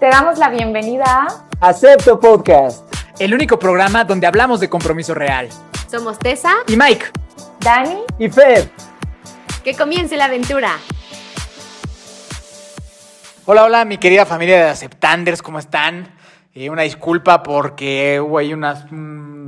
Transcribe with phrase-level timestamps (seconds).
[0.00, 1.28] Te damos la bienvenida
[1.60, 5.50] a Acepto Podcast, el único programa donde hablamos de compromiso real.
[5.90, 7.04] Somos Tessa y Mike,
[7.60, 8.70] Dani y Fer.
[9.62, 10.70] Que comience la aventura.
[13.44, 16.08] Hola, hola, mi querida familia de Aceptanders, ¿cómo están?
[16.54, 18.90] Eh, una disculpa porque hubo ahí unas,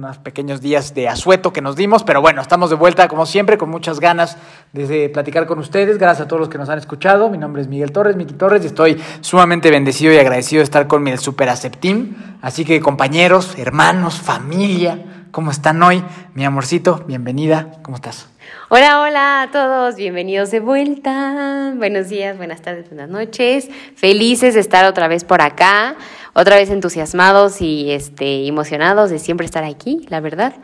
[0.02, 3.56] unos pequeños días de asueto que nos dimos, pero bueno, estamos de vuelta como siempre
[3.56, 4.36] con muchas ganas
[4.72, 5.96] de platicar con ustedes.
[5.98, 7.30] Gracias a todos los que nos han escuchado.
[7.30, 10.88] Mi nombre es Miguel Torres, Miki Torres, y estoy sumamente bendecido y agradecido de estar
[10.88, 12.16] con mi Super Aceptim.
[12.40, 16.02] Así que compañeros, hermanos, familia, ¿cómo están hoy?
[16.34, 18.26] Mi amorcito, bienvenida, ¿cómo estás?
[18.68, 21.74] Hola, hola a todos, bienvenidos de vuelta.
[21.76, 23.68] Buenos días, buenas tardes, buenas noches.
[23.96, 25.94] Felices de estar otra vez por acá,
[26.34, 30.54] otra vez entusiasmados y este, emocionados de siempre estar aquí, la verdad.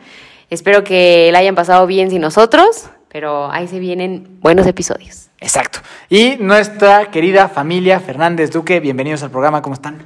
[0.49, 5.29] Espero que la hayan pasado bien sin nosotros, pero ahí se vienen buenos episodios.
[5.39, 5.79] Exacto.
[6.09, 9.97] Y nuestra querida familia Fernández Duque, bienvenidos al programa, ¿cómo están?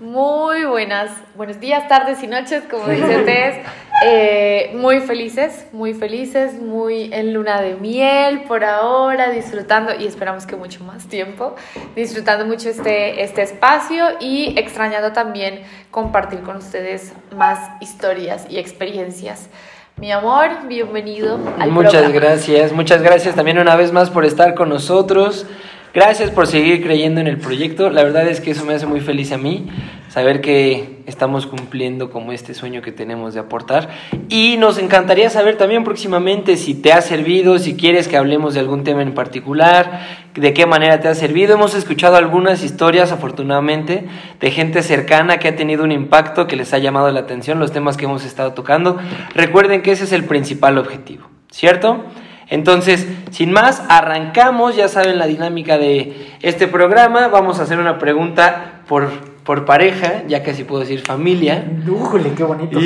[0.00, 3.58] Muy buenas, buenos días, tardes y noches, como dice Tess.
[4.02, 10.46] Eh, muy felices, muy felices, muy en luna de miel por ahora, disfrutando y esperamos
[10.46, 11.54] que mucho más tiempo,
[11.94, 19.50] disfrutando mucho este, este espacio y extrañando también compartir con ustedes más historias y experiencias.
[19.96, 24.70] Mi amor, bienvenido al Muchas gracias, muchas gracias también una vez más por estar con
[24.70, 25.46] nosotros.
[25.92, 27.90] Gracias por seguir creyendo en el proyecto.
[27.90, 29.66] La verdad es que eso me hace muy feliz a mí,
[30.08, 33.88] saber que estamos cumpliendo como este sueño que tenemos de aportar.
[34.28, 38.60] Y nos encantaría saber también próximamente si te ha servido, si quieres que hablemos de
[38.60, 41.54] algún tema en particular, de qué manera te ha servido.
[41.54, 44.06] Hemos escuchado algunas historias, afortunadamente,
[44.38, 47.72] de gente cercana que ha tenido un impacto, que les ha llamado la atención los
[47.72, 48.96] temas que hemos estado tocando.
[49.34, 52.04] Recuerden que ese es el principal objetivo, ¿cierto?
[52.50, 57.98] Entonces, sin más, arrancamos, ya saben la dinámica de este programa, vamos a hacer una
[57.98, 59.08] pregunta por,
[59.44, 61.64] por pareja, ya casi puedo decir familia.
[61.88, 62.80] ¡Újole, qué bonito!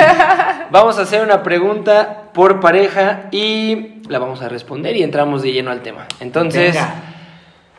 [0.70, 5.52] vamos a hacer una pregunta por pareja y la vamos a responder y entramos de
[5.52, 6.06] lleno al tema.
[6.20, 6.78] Entonces,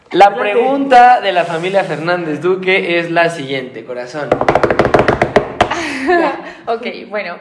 [0.10, 4.28] la pregunta de la familia Fernández Duque es la siguiente, corazón.
[6.66, 7.36] ok, bueno.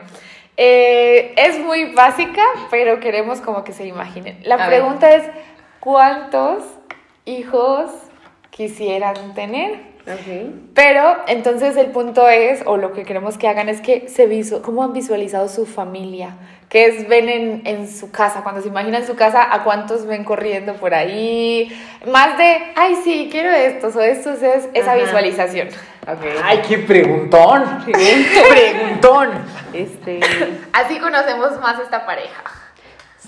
[0.63, 4.39] Eh, es muy básica, pero queremos como que se imaginen.
[4.43, 5.25] La pregunta es,
[5.81, 6.63] ¿cuántos
[7.25, 7.91] hijos
[8.51, 9.81] quisieran tener?
[10.75, 14.61] Pero entonces el punto es, o lo que queremos que hagan es que se visu
[14.61, 16.37] cómo han visualizado su familia,
[16.71, 20.23] que es ven en, en, su casa, cuando se imaginan su casa, a cuántos ven
[20.23, 21.69] corriendo por ahí,
[22.07, 25.69] más de, ay sí, quiero estos o estos, es esa visualización.
[26.45, 29.31] Ay, qué preguntón, qué preguntón.
[29.73, 30.21] Este...
[30.73, 32.45] Así conocemos más esta pareja.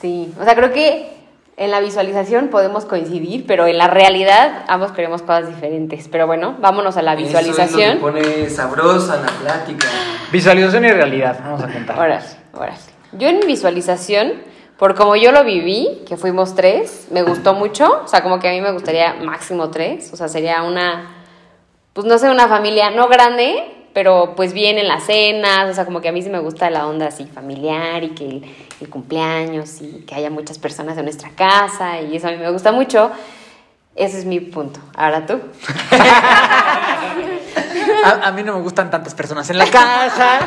[0.00, 1.10] Sí, o sea, creo que
[1.56, 6.08] en la visualización podemos coincidir, pero en la realidad ambos queremos cosas diferentes.
[6.08, 7.91] Pero bueno, vámonos a la visualización.
[7.91, 9.88] Eso pone sabrosa la plática.
[10.31, 11.98] Visualización y realidad, vamos a contar.
[11.98, 12.75] Ahora, ahora.
[13.12, 14.32] Yo en visualización,
[14.78, 18.02] por como yo lo viví, que fuimos tres, me gustó mucho.
[18.04, 20.12] O sea, como que a mí me gustaría máximo tres.
[20.12, 21.14] O sea, sería una,
[21.92, 25.84] pues no sé, una familia no grande, pero pues bien en las cenas, o sea,
[25.84, 28.42] como que a mí sí me gusta la onda así familiar y que
[28.80, 32.50] el, cumpleaños y que haya muchas personas en nuestra casa y eso a mí me
[32.50, 33.12] gusta mucho.
[33.94, 34.80] Ese es mi punto.
[34.96, 35.34] Ahora tú.
[38.04, 40.40] a, mí no me gustan tantas personas en la casa.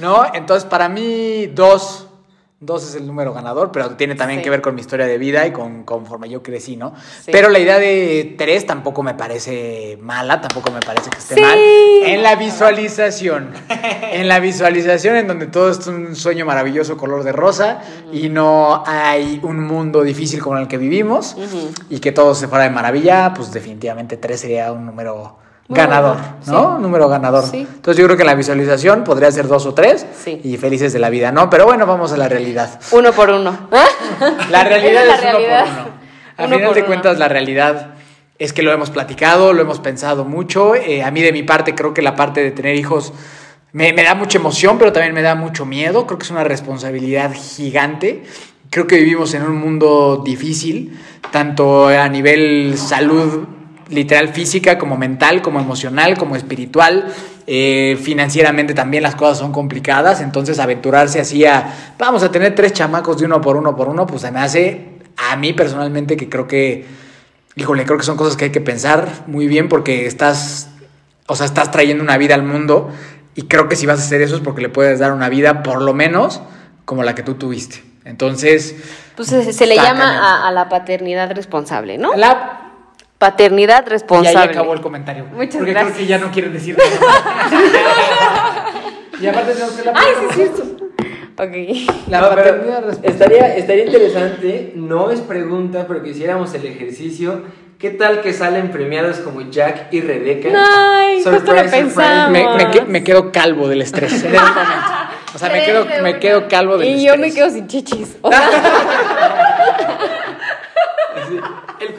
[0.00, 0.24] ¿No?
[0.34, 2.06] Entonces, para mí, dos
[2.62, 5.46] Dos es el número ganador, pero tiene también que ver con mi historia de vida
[5.46, 6.92] y con conforme yo crecí, ¿no?
[7.32, 11.58] Pero la idea de tres tampoco me parece mala, tampoco me parece que esté mal.
[11.58, 13.54] En la visualización,
[14.12, 17.80] en la visualización en donde todo es un sueño maravilloso color de rosa
[18.12, 21.38] y no hay un mundo difícil como el que vivimos
[21.88, 25.39] y que todo se fuera de maravilla, pues definitivamente tres sería un número
[25.70, 26.16] ganador,
[26.46, 26.78] ¿no?
[26.78, 27.44] Número ganador.
[27.52, 31.10] Entonces yo creo que la visualización podría ser dos o tres y felices de la
[31.10, 31.48] vida, ¿no?
[31.48, 32.80] Pero bueno, vamos a la realidad.
[32.90, 33.68] Uno por uno.
[34.50, 36.00] La realidad es, uno por uno.
[36.36, 37.94] A final de cuentas, la realidad
[38.38, 40.74] es que lo hemos platicado, lo hemos pensado mucho.
[40.74, 43.12] Eh, a mí de mi parte creo que la parte de tener hijos
[43.72, 46.06] me, me da mucha emoción, pero también me da mucho miedo.
[46.06, 48.24] Creo que es una responsabilidad gigante.
[48.70, 50.98] Creo que vivimos en un mundo difícil,
[51.30, 53.46] tanto a nivel salud
[53.90, 57.12] literal física, como mental, como emocional, como espiritual.
[57.46, 62.72] Eh, financieramente también las cosas son complicadas, entonces aventurarse así a, vamos a tener tres
[62.72, 66.28] chamacos de uno por uno por uno, pues se me hace a mí personalmente que
[66.28, 66.86] creo que,
[67.56, 70.70] híjole, creo que son cosas que hay que pensar muy bien porque estás,
[71.26, 72.90] o sea, estás trayendo una vida al mundo
[73.34, 75.62] y creo que si vas a hacer eso es porque le puedes dar una vida
[75.62, 76.40] por lo menos
[76.84, 77.82] como la que tú tuviste.
[78.04, 78.76] Entonces...
[79.16, 82.14] Pues se, le llama a, la paternidad responsable, ¿no?
[82.14, 82.59] La
[83.20, 84.32] paternidad responsable.
[84.32, 85.26] Y ahí acabó el comentario.
[85.32, 85.94] Muchas porque gracias.
[85.94, 86.90] creo que ya no quieren decir nada.
[89.20, 90.76] y aparte tenemos que la Ay, sí, sí, sí.
[91.38, 91.54] Ok.
[92.08, 93.08] La No, paternidad responsable.
[93.08, 97.42] estaría, estaría interesante, no es pregunta, pero que hiciéramos el ejercicio.
[97.78, 100.48] ¿Qué tal que salen premiados como Jack y Rebeca?
[100.54, 102.30] Ay, justo lo pensamos.
[102.30, 104.90] me, me me quedo calvo del estrés en este momento.
[105.34, 107.14] O sea, me quedo, me quedo calvo del Y estrés.
[107.14, 108.16] yo me quedo sin chichis.
[108.20, 108.40] O sea,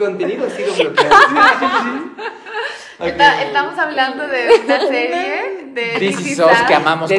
[0.04, 1.16] contenido ha sido bloqueado.
[3.02, 6.60] Está- estamos hablando de una serie de This This is Is Us Us.
[6.68, 7.18] que amamos de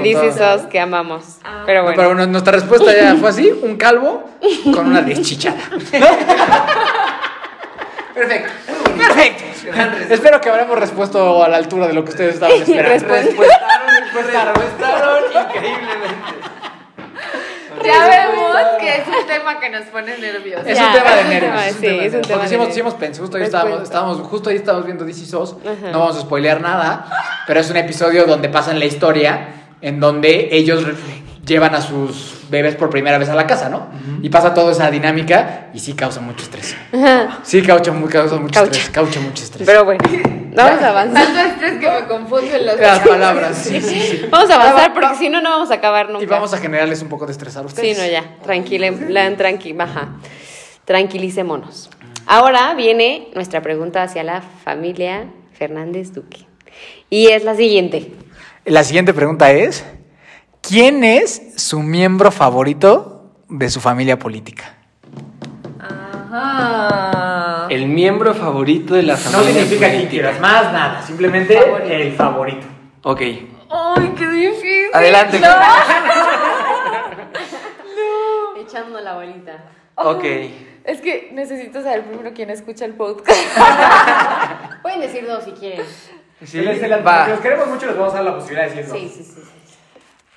[0.56, 1.40] Us que amamos.
[1.66, 1.96] Pero No, bueno.
[1.98, 4.30] pero bueno, nuestra respuesta ya fue así, un calvo
[4.74, 5.58] con una deschichada.
[8.14, 8.52] Perfecto.
[8.96, 9.44] Perfecto.
[10.14, 13.08] Espero que habremos respuesto a la altura de lo que ustedes estaban esperando.
[13.08, 16.03] Respuestaron, respuestaron increíblemente.
[17.84, 20.68] Ya vemos que es un tema que nos pone nerviosos.
[20.68, 21.42] Es Ya, un tema de nervios.
[21.42, 22.28] tema, es un sí, tema de es un nervios.
[22.28, 25.56] tema Porque sí hemos pensado, justo ahí estábamos, estábamos, justo ahí estábamos viendo DC SOS.
[25.92, 27.06] No vamos a spoilear nada,
[27.48, 29.48] pero es un episodio donde pasan la historia
[29.82, 30.84] en donde ellos
[31.46, 33.88] llevan a sus bebés por primera vez a la casa, ¿no?
[34.22, 36.76] Y pasa toda esa dinámica y sí causa mucho estrés.
[37.44, 38.72] Sí causa, mu- causa mucho Caucha.
[38.72, 39.66] estrés, causa mucho estrés.
[39.66, 40.04] Pero bueno,
[40.56, 41.24] vamos a avanzar.
[41.26, 44.26] Tanto estrés que me confundo en los Las palabras, sí, sí, sí.
[44.30, 46.24] Vamos a Va- avanzar va- porque si no, no vamos a acabar nunca.
[46.24, 47.98] Y vamos a generarles un poco de estrés a Sí, ustedes.
[47.98, 48.24] no, ya.
[48.44, 50.10] Tranquilen, tranqui, baja.
[50.86, 51.90] Tranquilicémonos.
[52.26, 56.46] Ahora viene nuestra pregunta hacia la familia Fernández Duque.
[57.10, 58.12] Y es la siguiente.
[58.66, 59.84] La siguiente pregunta es,
[60.68, 64.76] ¿quién es su miembro favorito de su familia política?
[65.80, 67.68] Ajá.
[67.70, 70.34] El miembro favorito de la familia política.
[70.42, 71.90] más nada, simplemente Favorito.
[71.94, 72.66] el favorito.
[73.04, 73.22] Ok.
[73.22, 74.86] Ay, qué difícil.
[74.94, 75.40] Adelante.
[75.40, 75.48] No.
[78.62, 79.66] Echando la bolita.
[79.96, 80.24] Ok.
[80.86, 83.40] Es que necesito saber primero quién escucha el podcast.
[84.82, 85.86] Pueden decir dos si quieren.
[86.46, 86.62] Sí,
[87.06, 87.40] va.
[87.42, 89.42] queremos mucho les vamos a dar la posibilidad de decir Sí, sí, sí.
[89.42, 89.53] sí.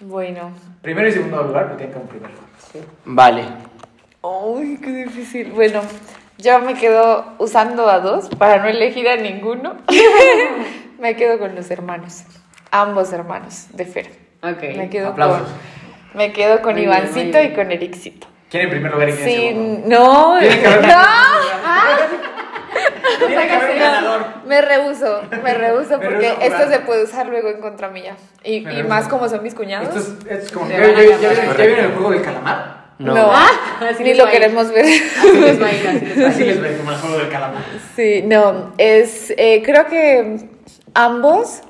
[0.01, 0.53] Bueno.
[0.83, 2.35] Primero y segundo lugar, pero tienen que un primero.
[3.05, 3.45] Vale.
[4.23, 5.53] Ay, qué difícil.
[5.53, 5.81] Bueno,
[6.39, 9.77] yo me quedo usando a dos para no elegir a ninguno.
[10.99, 12.25] me quedo con los hermanos.
[12.71, 14.11] Ambos hermanos de Fer.
[14.43, 14.63] Ok.
[14.77, 15.43] Me quedo Aplausos.
[15.49, 16.19] con.
[16.19, 17.53] Me quedo con Muy Ivancito bien.
[17.53, 18.27] y con Ericito.
[18.51, 19.89] ¿Quién en primer lugar y quién en Sí, segundo?
[19.89, 20.41] no.
[20.41, 20.41] No.
[23.19, 24.25] Tiene que haber un ganador.
[24.47, 28.17] Me rehuso, me rehuso Me porque rehuso esto se puede usar luego en contra mía.
[28.45, 29.95] Y, y más como son mis cuñados.
[29.95, 30.69] Esto es, es como...
[30.69, 31.19] ¿Ya, ya, ya, ganar.
[31.19, 32.87] vieron- ya vieron el juego del calamar?
[32.99, 33.15] No.
[33.15, 34.87] No, así ni lo queremos ver.
[34.87, 35.87] Así les va a ir,
[36.27, 36.79] así les va a ir.
[36.79, 37.63] como el juego del calamar.
[37.95, 40.49] Sí, no, es, eh, creo que
[40.95, 41.61] ambos,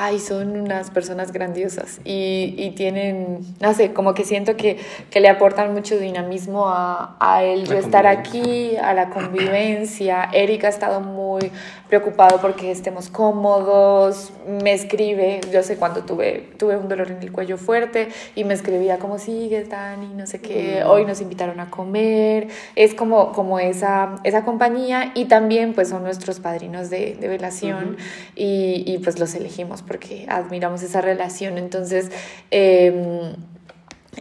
[0.00, 4.78] ay, son unas personas grandiosas y, y tienen, no sé, como que siento que,
[5.10, 8.40] que le aportan mucho dinamismo a, a el yo estar convivencia.
[8.40, 10.28] aquí, a la convivencia.
[10.32, 11.50] Eric ha estado muy
[11.88, 17.32] preocupado porque estemos cómodos, me escribe, yo sé cuando tuve, tuve un dolor en el
[17.32, 21.70] cuello fuerte y me escribía como sigues, Dani, no sé qué, hoy nos invitaron a
[21.70, 27.28] comer, es como, como esa, esa compañía y también pues son nuestros padrinos de, de
[27.28, 27.96] velación
[28.36, 32.12] y, y, pues los elegimos porque admiramos esa relación, entonces
[32.52, 33.34] eh,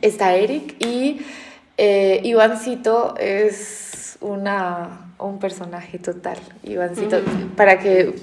[0.01, 1.21] está Eric y
[1.77, 6.39] eh, Ivancito es una, un personaje total.
[6.63, 7.19] Ivancito,
[7.55, 8.15] para que...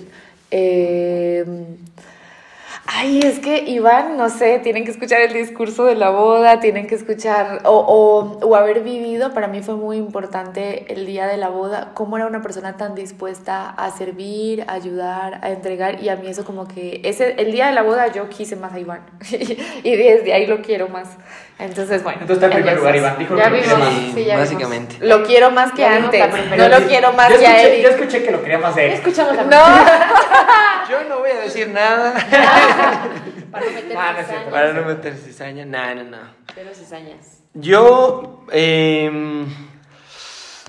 [0.51, 1.45] eh,
[2.87, 6.87] Ay, es que Iván, no sé, tienen que escuchar el discurso de la boda, tienen
[6.87, 11.39] que escuchar o, o, o haber vivido, para mí fue muy importante el día de
[11.39, 16.11] la boda, cómo era una persona tan dispuesta a servir, a ayudar, a entregar, y
[16.11, 18.79] a mí eso como que, ese, el día de la boda yo quise más a
[18.79, 19.01] Iván,
[19.83, 21.09] y desde ahí lo quiero más.
[21.59, 22.19] Entonces, bueno.
[22.21, 23.17] Entonces está en primer lugar, Iván.
[23.17, 23.89] Dijo Ya lo que vimos.
[23.89, 24.97] Sí, sí, ya básicamente.
[25.01, 27.73] Lo quiero más que Ya vimos antes, no lo quiero más yo que a escuché,
[27.73, 27.85] Eric.
[27.85, 28.93] Yo escuché que lo quería más de él.
[28.95, 29.65] Escuchamos la No,
[30.91, 32.15] Yo no voy a decir nada.
[33.51, 34.51] Para no meter Ah, cizañas.
[34.51, 35.65] Para no meter cizaña.
[35.65, 36.19] No, no, no.
[36.55, 37.41] Cero cizañas.
[37.55, 38.45] Yo.
[38.53, 39.47] em,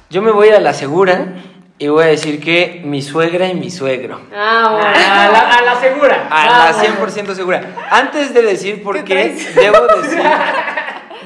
[0.10, 1.34] yo me voy a la segura
[1.80, 4.22] y voy a decir que mi suegra y mi suegro.
[4.34, 4.88] Ah, bueno.
[4.88, 6.28] A la, a la segura.
[6.30, 7.62] A Ah, la 100% segura.
[7.90, 10.22] Antes de decir por ¿Qué qué, debo decir,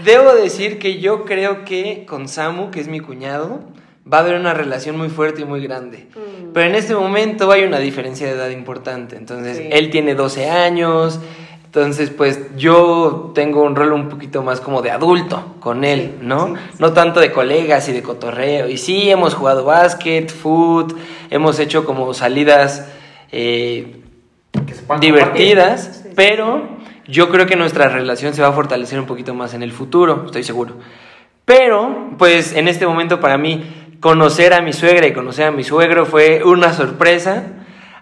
[0.04, 3.60] debo decir que yo creo que con Samu, que es mi cuñado,
[4.12, 6.08] va a haber una relación muy fuerte y muy grande.
[6.16, 6.52] Mm.
[6.54, 9.16] Pero en este momento hay una diferencia de edad importante.
[9.16, 9.70] Entonces, Sí.
[9.72, 11.20] él tiene 12 años.
[11.66, 16.26] Entonces, pues yo tengo un rol un poquito más como de adulto con él, Sí,
[16.26, 16.48] ¿no?
[16.48, 16.78] sí, sí.
[16.80, 18.68] No tanto de colegas y de cotorreo.
[18.68, 20.98] Y sí, hemos jugado básquet, foot,
[21.30, 22.88] hemos hecho como salidas
[23.32, 24.02] eh,
[25.00, 26.64] divertidas, pero
[27.08, 30.24] yo creo que nuestra relación se va a fortalecer un poquito más en el futuro,
[30.26, 30.76] estoy seguro.
[31.46, 33.64] Pero, pues en este momento para mí,
[34.00, 37.44] conocer a mi suegra y conocer a mi suegro fue una sorpresa.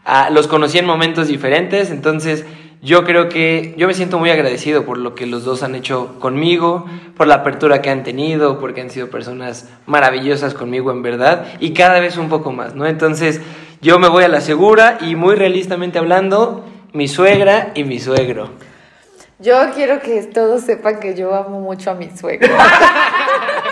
[0.05, 2.45] Ah, los conocí en momentos diferentes, entonces
[2.81, 6.19] yo creo que yo me siento muy agradecido por lo que los dos han hecho
[6.19, 6.85] conmigo,
[7.17, 11.73] por la apertura que han tenido, porque han sido personas maravillosas conmigo en verdad y
[11.73, 12.85] cada vez un poco más, ¿no?
[12.85, 13.41] Entonces
[13.81, 16.63] yo me voy a la segura y muy realistamente hablando,
[16.93, 18.51] mi suegra y mi suegro.
[19.39, 22.49] Yo quiero que todos sepan que yo amo mucho a mi suegro.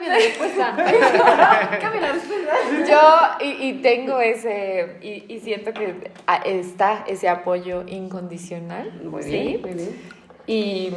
[0.00, 1.78] cambio de respuesta.
[1.80, 2.52] cambio la respuesta.
[2.88, 6.10] Yo, y, y tengo ese, y, y, siento que
[6.44, 8.92] está ese apoyo incondicional.
[9.04, 10.20] Muy bien, muy bien.
[10.46, 10.92] Y,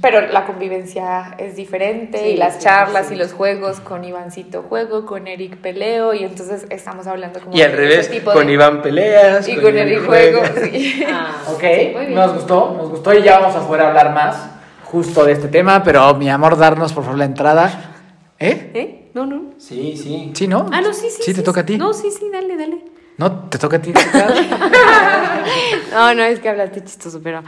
[0.00, 5.28] pero la convivencia es diferente y las charlas y los juegos con Ivancito juego, con
[5.28, 9.76] Eric peleo y entonces estamos hablando como y al revés con Iván peleas y con,
[9.76, 10.40] Eric juego,
[11.08, 14.48] ah, ok, nos gustó, nos gustó y ya vamos a poder hablar más
[14.82, 17.95] justo de este tema, pero mi amor, darnos por favor la entrada
[18.38, 18.70] ¿Eh?
[18.74, 19.10] ¿Eh?
[19.14, 19.54] No, no.
[19.58, 20.32] Sí, sí.
[20.34, 20.66] ¿Sí, no?
[20.70, 21.22] Ah, no, sí, sí.
[21.22, 21.78] ¿Sí, te toca a ti?
[21.78, 22.84] No, sí, sí, dale, dale.
[23.16, 23.48] ¿No?
[23.48, 23.92] ¿Te toca a ti?
[25.90, 27.42] no, no, es que hablaste chistoso, pero...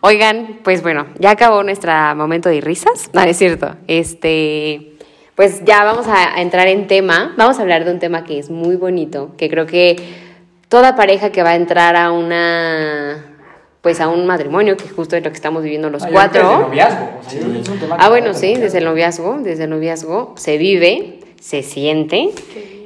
[0.00, 3.08] Oigan, pues bueno, ya acabó nuestro momento de risas.
[3.12, 3.76] No, es cierto.
[3.86, 4.88] Este...
[5.36, 7.34] Pues ya vamos a entrar en tema.
[7.38, 9.96] Vamos a hablar de un tema que es muy bonito, que creo que
[10.68, 13.31] toda pareja que va a entrar a una
[13.82, 16.42] pues a un matrimonio, que justo es lo que estamos viviendo los cuatro.
[16.42, 17.96] Desde el noviazgo.
[17.98, 22.30] ah, bueno, sí, desde el noviazgo, desde el noviazgo se vive, se siente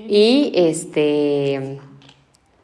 [0.08, 1.78] y este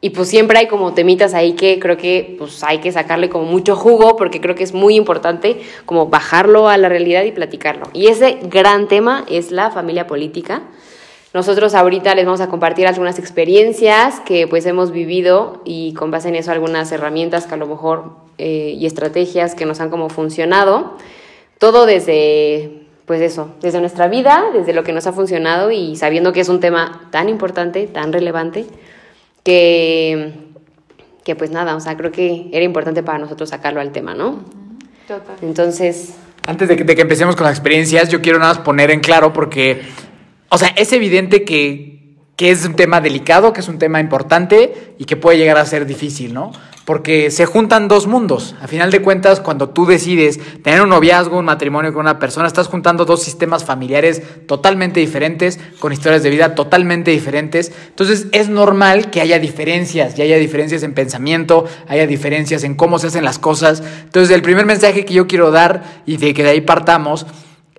[0.03, 3.45] y pues siempre hay como temitas ahí que creo que pues hay que sacarle como
[3.45, 7.87] mucho jugo porque creo que es muy importante como bajarlo a la realidad y platicarlo.
[7.93, 10.63] Y ese gran tema es la familia política.
[11.33, 16.29] Nosotros ahorita les vamos a compartir algunas experiencias que pues hemos vivido y con base
[16.29, 20.09] en eso algunas herramientas que a lo mejor eh, y estrategias que nos han como
[20.09, 20.95] funcionado.
[21.57, 26.33] Todo desde, pues eso, desde nuestra vida, desde lo que nos ha funcionado y sabiendo
[26.33, 28.67] que es un tema tan importante, tan relevante,
[29.43, 30.33] que,
[31.23, 34.43] que pues nada, o sea, creo que era importante para nosotros sacarlo al tema, ¿no?
[35.07, 35.35] Total.
[35.41, 36.13] Entonces...
[36.45, 38.99] Antes de que, de que empecemos con las experiencias, yo quiero nada más poner en
[38.99, 39.81] claro porque
[40.53, 44.93] o sea, es evidente que, que es un tema delicado, que es un tema importante
[44.99, 46.51] y que puede llegar a ser difícil, ¿no?
[46.85, 48.53] Porque se juntan dos mundos.
[48.61, 52.45] A final de cuentas, cuando tú decides tener un noviazgo, un matrimonio con una persona,
[52.45, 57.71] estás juntando dos sistemas familiares totalmente diferentes, con historias de vida totalmente diferentes.
[57.87, 62.99] Entonces es normal que haya diferencias, y haya diferencias en pensamiento, haya diferencias en cómo
[62.99, 63.81] se hacen las cosas.
[64.03, 67.25] Entonces el primer mensaje que yo quiero dar y de que de ahí partamos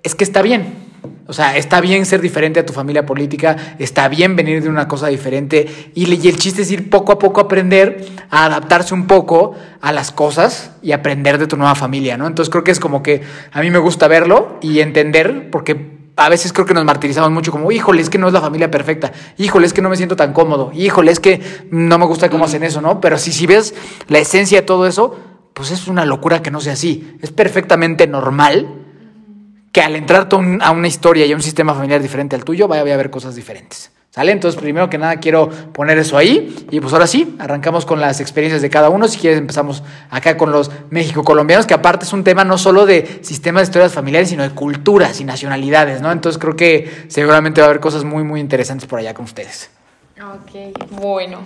[0.03, 0.84] es que está bien.
[1.27, 4.87] O sea, está bien ser diferente a tu familia política, está bien venir de una
[4.87, 9.07] cosa diferente y, el chiste es ir poco a poco a aprender a adaptarse un
[9.07, 12.27] poco a las cosas y aprender de tu nueva familia, ¿no?
[12.27, 16.29] Entonces creo que es como que a mí me gusta verlo y entender porque a
[16.29, 19.11] veces creo que nos martirizamos mucho como, híjole, es que no es la familia perfecta,
[19.37, 21.41] híjole, es que no me siento tan cómodo, híjole, es que
[21.71, 23.01] no me gusta cómo hacen eso, ¿no?
[23.01, 23.73] Pero si, si ves
[24.09, 25.19] la esencia de todo eso,
[25.55, 27.17] pues es una locura que no sea así.
[27.21, 28.84] Es perfectamente normal
[29.75, 30.29] que al entrar
[30.61, 33.35] a una historia y a un sistema familiar diferente al tuyo, vaya a haber cosas
[33.35, 33.91] diferentes.
[34.09, 34.31] ¿Sale?
[34.31, 36.55] Entonces, primero que nada, quiero poner eso ahí.
[36.71, 39.09] Y pues ahora sí, arrancamos con las experiencias de cada uno.
[39.09, 43.19] Si quieres, empezamos acá con los México-colombianos, que aparte es un tema no solo de
[43.21, 46.09] sistemas de historias familiares, sino de culturas y nacionalidades, ¿no?
[46.09, 49.69] Entonces, creo que seguramente va a haber cosas muy, muy interesantes por allá con ustedes.
[50.17, 51.39] Ok, bueno.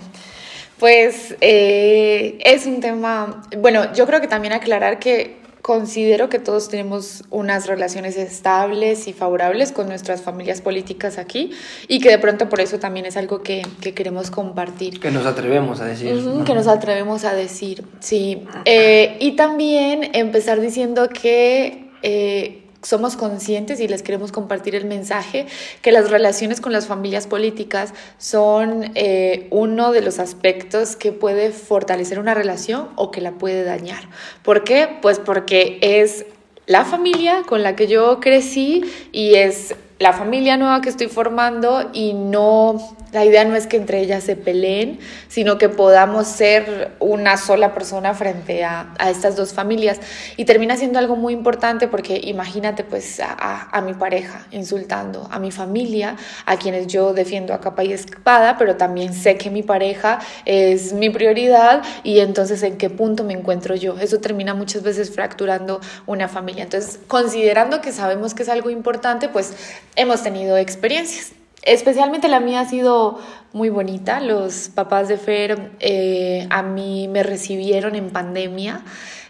[0.78, 6.68] Pues eh, es un tema, bueno, yo creo que también aclarar que considero que todos
[6.68, 11.50] tenemos unas relaciones estables y favorables con nuestras familias políticas aquí
[11.88, 15.00] y que de pronto por eso también es algo que, queremos compartir.
[15.00, 16.14] Que nos atrevemos a decir.
[16.44, 18.46] Que nos atrevemos a decir, sí.
[18.64, 21.90] Eh, y también empezar diciendo que...
[22.02, 25.46] Eh, somos conscientes y les queremos compartir el mensaje
[25.82, 31.50] que las relaciones con las familias políticas son eh, uno de los aspectos que puede
[31.50, 34.08] fortalecer una relación o que la puede dañar.
[34.42, 34.88] ¿Por qué?
[35.02, 36.24] Pues porque es
[36.66, 38.82] la familia con la que yo crecí
[39.12, 43.76] y es la familia nueva que estoy formando y no, la idea no es que
[43.76, 49.52] entre ellas se peleen, sino que podamos ser una sola persona frente a, estas dos
[49.52, 50.00] familias.
[50.38, 55.38] Y termina siendo algo muy importante porque imagínate pues a, a, mi pareja insultando a
[55.38, 56.16] mi familia,
[56.46, 60.94] a quienes yo defiendo a capa y espada, pero también sé que mi pareja es
[60.94, 63.98] mi prioridad y entonces en qué punto me encuentro yo.
[63.98, 66.62] Eso termina muchas veces fracturando una familia.
[66.62, 69.52] Entonces, considerando que sabemos que es algo importante, pues
[69.96, 71.32] hemos tenido experiencias.
[71.62, 73.20] Especialmente la mía ha sido
[73.52, 74.20] muy bonita.
[74.20, 78.82] Los papás de Fer eh, a mí me recibieron en pandemia.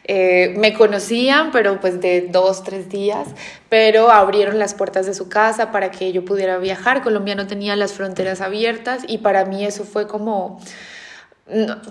[0.04, 3.28] Eh, me conocían, pero pues de dos, tres días,
[3.68, 7.02] pero abrieron las puertas de su casa para que yo pudiera viajar.
[7.02, 10.60] Colombia no tenía las fronteras abiertas y para mí eso fue como,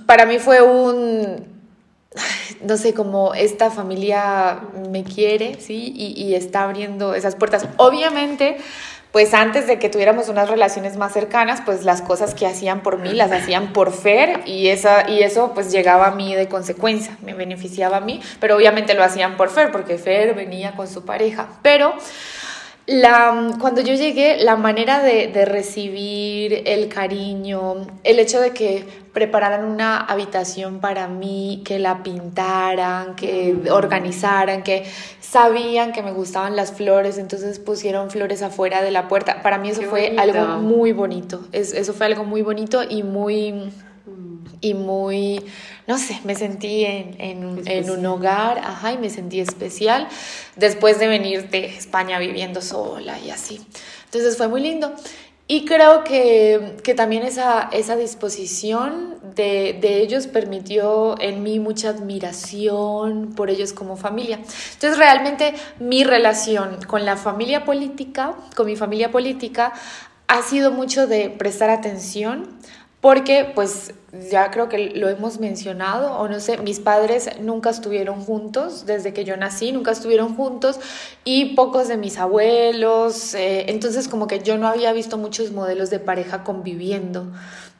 [0.05, 1.58] para mí fue un
[2.61, 5.93] no sé, como esta familia me quiere, ¿sí?
[5.95, 7.67] Y, y, está abriendo esas puertas.
[7.77, 8.57] Obviamente,
[9.11, 12.99] pues antes de que tuviéramos unas relaciones más cercanas, pues las cosas que hacían por
[12.99, 17.17] mí las hacían por Fer y, esa, y eso pues llegaba a mí de consecuencia,
[17.23, 21.05] me beneficiaba a mí, pero obviamente lo hacían por Fer porque Fer venía con su
[21.05, 21.47] pareja.
[21.63, 21.95] Pero
[22.89, 28.83] la, cuando yo llegué, la manera de, de, recibir el cariño, el hecho de que
[29.13, 34.85] prepararan una habitación para mí, que la pintaran, que organizaran, que
[35.19, 39.43] sabían que me gustaban las flores, entonces pusieron flores afuera de la puerta.
[39.43, 43.71] Para mí eso fue algo muy bonito, eso fue algo muy bonito y muy
[44.61, 45.43] y muy,
[45.87, 50.07] no sé, me sentí en, en, en, un hogar, ajá, y me sentí especial
[50.55, 53.61] después de venir de España viviendo sola y así.
[54.05, 54.93] Entonces fue muy lindo.
[55.51, 61.89] Y creo que, que también esa, esa disposición de, de, ellos permitió en mí mucha
[61.89, 64.35] admiración por ellos como familia.
[64.35, 69.73] Entonces realmente mi relación con la familia política, con mi familia política,
[70.27, 72.47] ha sido mucho de prestar atención,
[73.01, 73.93] porque pues
[74.29, 79.13] ya creo que lo hemos mencionado, o no sé, mis padres nunca estuvieron juntos desde
[79.13, 80.79] que yo nací, nunca estuvieron juntos
[81.23, 85.89] y pocos de mis abuelos, eh, entonces como que yo no había visto muchos modelos
[85.89, 87.27] de pareja conviviendo.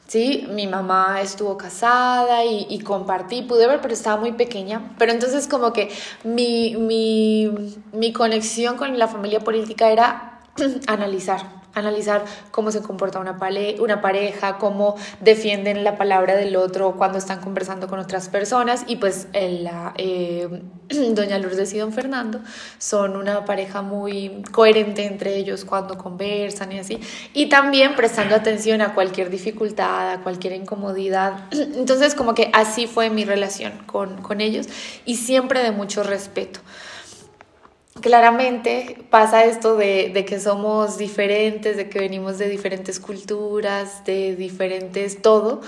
[0.06, 4.92] Sí, mi mamá estuvo casada y, y, compartí, pude ver, pero estaba muy pequeña.
[4.98, 5.88] Pero entonces como que
[6.24, 7.48] mi, mi,
[7.92, 10.40] mi conexión con la familia política era
[10.88, 13.38] analizar, analizar cómo se comporta una,
[13.78, 18.84] una pareja, cómo defienden la palabra del otro cuando están conversando con otras personas.
[18.86, 20.48] Y pues eh,
[21.14, 22.40] doña Lourdes y don Fernando
[22.78, 27.00] son una pareja muy coherente entre ellos cuando conversan y así.
[27.32, 31.44] Y también prestando atención a cualquier dificultad, a cualquier incomodidad.
[31.50, 34.66] Entonces como que así fue mi relación con, con ellos
[35.04, 36.60] y siempre de mucho respeto
[38.00, 44.36] claramente pasa esto de, de, que somos diferentes, de que venimos de diferentes culturas, de
[44.36, 45.60] diferentes todo,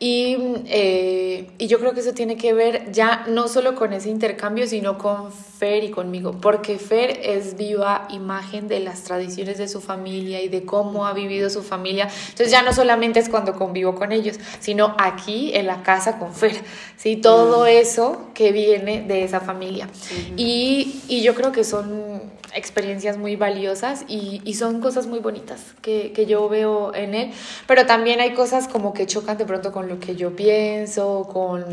[0.00, 0.36] y,
[0.66, 4.68] eh, y, yo creo que eso tiene que ver ya no solo con ese intercambio,
[4.68, 9.80] sino con Fer y conmigo, porque Fer es viva imagen de las tradiciones de su
[9.80, 12.08] familia y de cómo ha vivido su familia.
[12.28, 16.32] Entonces ya no solamente es cuando convivo con ellos, sino aquí en la casa con
[16.32, 16.62] Fer,
[16.96, 17.16] ¿sí?
[17.16, 19.88] Todo eso que viene de esa familia.
[20.36, 22.22] y, y yo creo que son
[22.54, 27.30] experiencias muy valiosas y, y son cosas muy bonitas que, que, yo veo en él,
[27.66, 31.64] pero también hay cosas como que chocan de pronto con lo que yo pienso, con,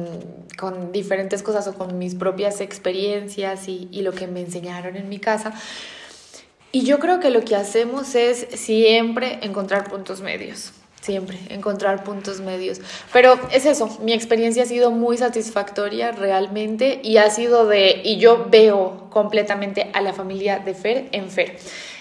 [0.57, 5.09] con diferentes cosas o con mis propias experiencias y, y lo que me enseñaron en
[5.09, 5.53] mi casa.
[6.71, 10.73] Y yo creo que lo que hacemos es siempre encontrar puntos medios
[11.05, 12.81] siempre, encontrar puntos medios.
[13.13, 18.17] Pero es eso, mi experiencia ha sido muy satisfactoria realmente y ha sido de, y
[18.17, 21.57] yo veo completamente a la familia de Fer en Fer.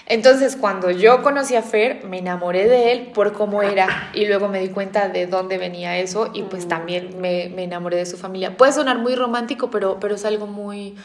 [0.07, 4.47] Entonces, cuando yo conocí a Fer, me enamoré de él por cómo era y luego
[4.47, 8.17] me di cuenta de dónde venía eso y pues también me, me enamoré de su
[8.17, 8.55] familia.
[8.55, 10.95] Puede sonar muy romántico, pero, pero es algo muy,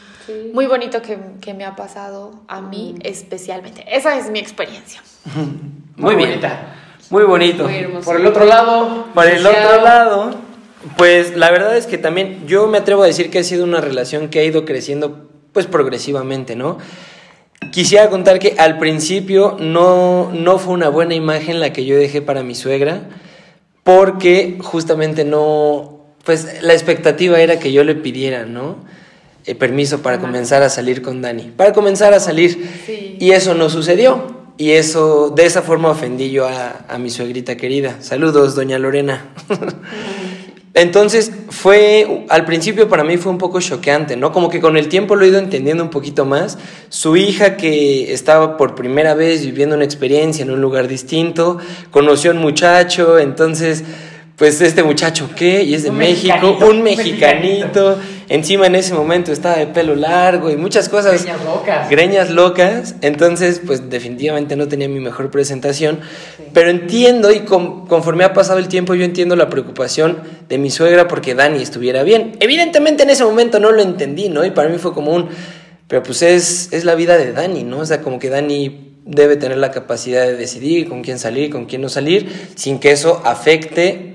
[0.53, 3.83] muy bonito que, que, me ha pasado a mí especialmente.
[3.87, 5.01] Esa es mi experiencia.
[5.95, 6.41] muy, muy bien.
[7.11, 7.69] Muy bonito.
[8.03, 9.05] Por el otro lado.
[9.13, 10.31] Por el otro lado,
[10.97, 13.81] pues la verdad es que también yo me atrevo a decir que ha sido una
[13.81, 16.77] relación que ha ido creciendo pues progresivamente, ¿no?
[17.71, 22.21] Quisiera contar que al principio no, no fue una buena imagen la que yo dejé
[22.21, 23.01] para mi suegra,
[23.83, 28.77] porque justamente no, pues la expectativa era que yo le pidiera, ¿no?
[29.45, 33.17] Eh, permiso para comenzar a salir con Dani, para comenzar a salir.
[33.19, 34.40] Y eso no sucedió.
[34.61, 37.95] Y eso, de esa forma ofendí yo a, mi suegrita querida.
[37.99, 39.33] Saludos, doña Lorena.
[40.75, 44.31] Entonces fue, al principio para mí fue un poco choqueante, ¿no?
[44.31, 46.59] Como que con el tiempo lo he ido entendiendo un poquito más.
[46.89, 51.57] Su hija que estaba por primera vez viviendo una experiencia en un lugar distinto,
[51.89, 53.83] conoció a un muchacho, entonces
[54.41, 55.61] pues este muchacho, ¿qué?
[55.61, 57.99] Y es de México, un mexicanito.
[58.27, 61.21] Encima en ese momento estaba de pelo largo y muchas cosas.
[61.21, 61.89] Greñas locas.
[61.91, 62.95] Greñas locas.
[63.01, 65.99] Entonces, pues definitivamente no tenía mi mejor presentación.
[66.53, 70.17] Pero entiendo y conforme ha pasado el tiempo, yo entiendo la preocupación
[70.49, 72.35] de mi suegra porque Dani estuviera bien.
[72.39, 74.43] Evidentemente en ese momento no lo entendí, ¿no?
[74.43, 75.29] Y para mí fue como un...
[75.87, 77.77] Pero pues es, es la vida de Dani, ¿no?
[77.81, 81.65] O sea, como que Dani debe tener la capacidad de decidir con quién salir, con
[81.65, 84.10] quién no salir, sin que eso afecte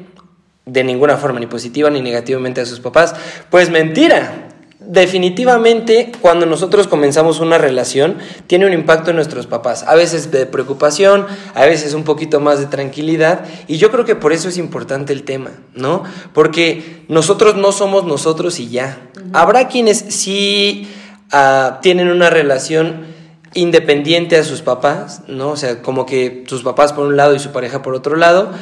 [0.66, 3.14] de ninguna forma, ni positiva ni negativamente a sus papás.
[3.50, 4.50] Pues mentira.
[4.78, 10.46] definitivamente cuando nosotros comenzamos una relación tiene un impacto en nuestros papás, a veces de
[10.46, 14.58] preocupación, a veces un poquito más de tranquilidad y yo creo que por eso es
[14.58, 16.04] importante el tema, ¿no?
[16.32, 19.08] Porque nosotros no somos nosotros y ya.
[19.32, 20.88] Habrá quienes sí
[21.32, 23.06] ah, tienen una relación
[23.54, 25.50] independiente a sus papás, ¿no?
[25.50, 28.52] O sea, como que sus papás por un lado y su pareja por otro lado,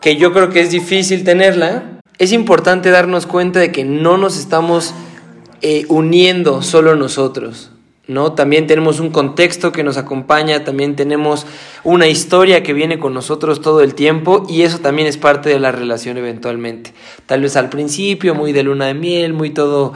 [0.00, 2.00] que yo creo que es difícil tenerla.
[2.18, 4.94] Es importante darnos cuenta de que no nos estamos
[5.62, 7.70] eh, uniendo solo nosotros.
[8.10, 8.32] ¿no?
[8.32, 11.46] También tenemos un contexto que nos acompaña, también tenemos
[11.84, 15.60] una historia que viene con nosotros todo el tiempo y eso también es parte de
[15.60, 16.92] la relación eventualmente.
[17.26, 19.92] Tal vez al principio, muy de luna de miel, muy todo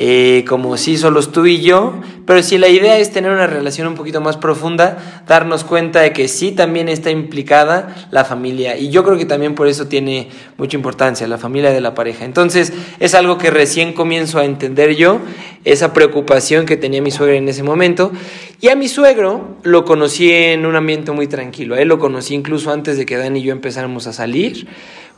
[0.00, 3.88] eh, como si solo tú y yo, pero si la idea es tener una relación
[3.88, 8.76] un poquito más profunda, darnos cuenta de que sí también está implicada la familia.
[8.76, 12.24] Y yo creo que también por eso tiene mucha importancia la familia de la pareja.
[12.24, 15.18] Entonces es algo que recién comienzo a entender yo,
[15.64, 18.12] esa preocupación que tenía mi suegra en ese momento.
[18.60, 22.36] Y a mi suegro lo conocí en un ambiente muy tranquilo, a él lo conocí
[22.36, 24.68] incluso antes de que Dani y yo empezáramos a salir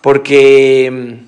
[0.01, 1.21] porque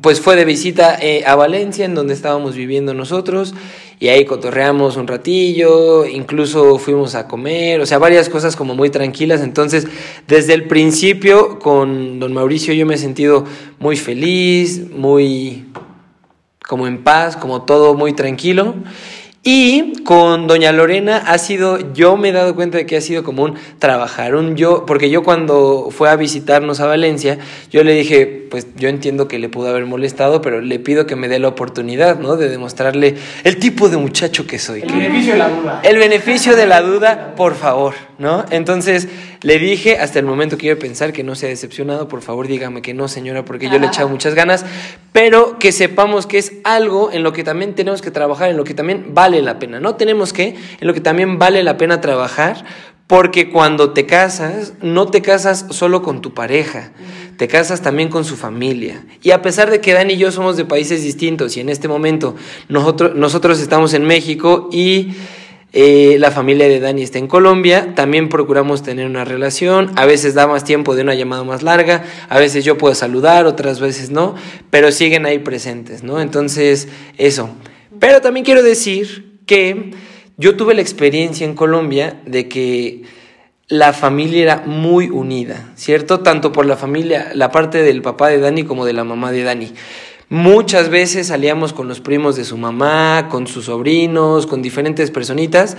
[0.00, 3.54] pues fue de visita eh, a Valencia, en donde estábamos viviendo nosotros,
[4.00, 8.88] y ahí cotorreamos un ratillo, incluso fuimos a comer, o sea, varias cosas como muy
[8.88, 9.42] tranquilas.
[9.42, 9.86] Entonces,
[10.26, 13.44] desde el principio con don Mauricio yo me he sentido
[13.78, 15.66] muy feliz, muy
[16.66, 18.74] como en paz, como todo muy tranquilo.
[19.44, 23.24] Y con doña Lorena ha sido, yo me he dado cuenta de que ha sido
[23.24, 27.92] como un trabajar, un yo, porque yo cuando fue a visitarnos a Valencia, yo le
[27.92, 31.40] dije, pues yo entiendo que le pudo haber molestado, pero le pido que me dé
[31.40, 32.36] la oportunidad, ¿no?
[32.36, 34.82] De demostrarle el tipo de muchacho que soy.
[34.82, 35.80] El beneficio de la duda.
[35.82, 38.44] El beneficio de la duda, por favor, ¿no?
[38.50, 39.08] Entonces
[39.40, 42.22] le dije, hasta el momento que iba a pensar que no se ha decepcionado, por
[42.22, 44.64] favor dígame que no, señora, porque yo le he echado muchas ganas,
[45.10, 48.62] pero que sepamos que es algo en lo que también tenemos que trabajar, en lo
[48.62, 49.94] que también vale la pena, ¿no?
[49.94, 50.48] Tenemos que,
[50.80, 52.64] en lo que también vale la pena trabajar,
[53.06, 56.92] porque cuando te casas, no te casas solo con tu pareja,
[57.36, 59.04] te casas también con su familia.
[59.22, 61.88] Y a pesar de que Dani y yo somos de países distintos y en este
[61.88, 62.34] momento
[62.68, 65.12] nosotros, nosotros estamos en México y
[65.74, 70.34] eh, la familia de Dani está en Colombia, también procuramos tener una relación, a veces
[70.34, 74.10] da más tiempo de una llamada más larga, a veces yo puedo saludar, otras veces
[74.10, 74.34] no,
[74.70, 76.20] pero siguen ahí presentes, ¿no?
[76.20, 77.50] Entonces, eso.
[78.02, 79.92] Pero también quiero decir que
[80.36, 83.02] yo tuve la experiencia en Colombia de que
[83.68, 86.18] la familia era muy unida, ¿cierto?
[86.18, 89.44] Tanto por la familia, la parte del papá de Dani como de la mamá de
[89.44, 89.72] Dani.
[90.28, 95.76] Muchas veces salíamos con los primos de su mamá, con sus sobrinos, con diferentes personitas,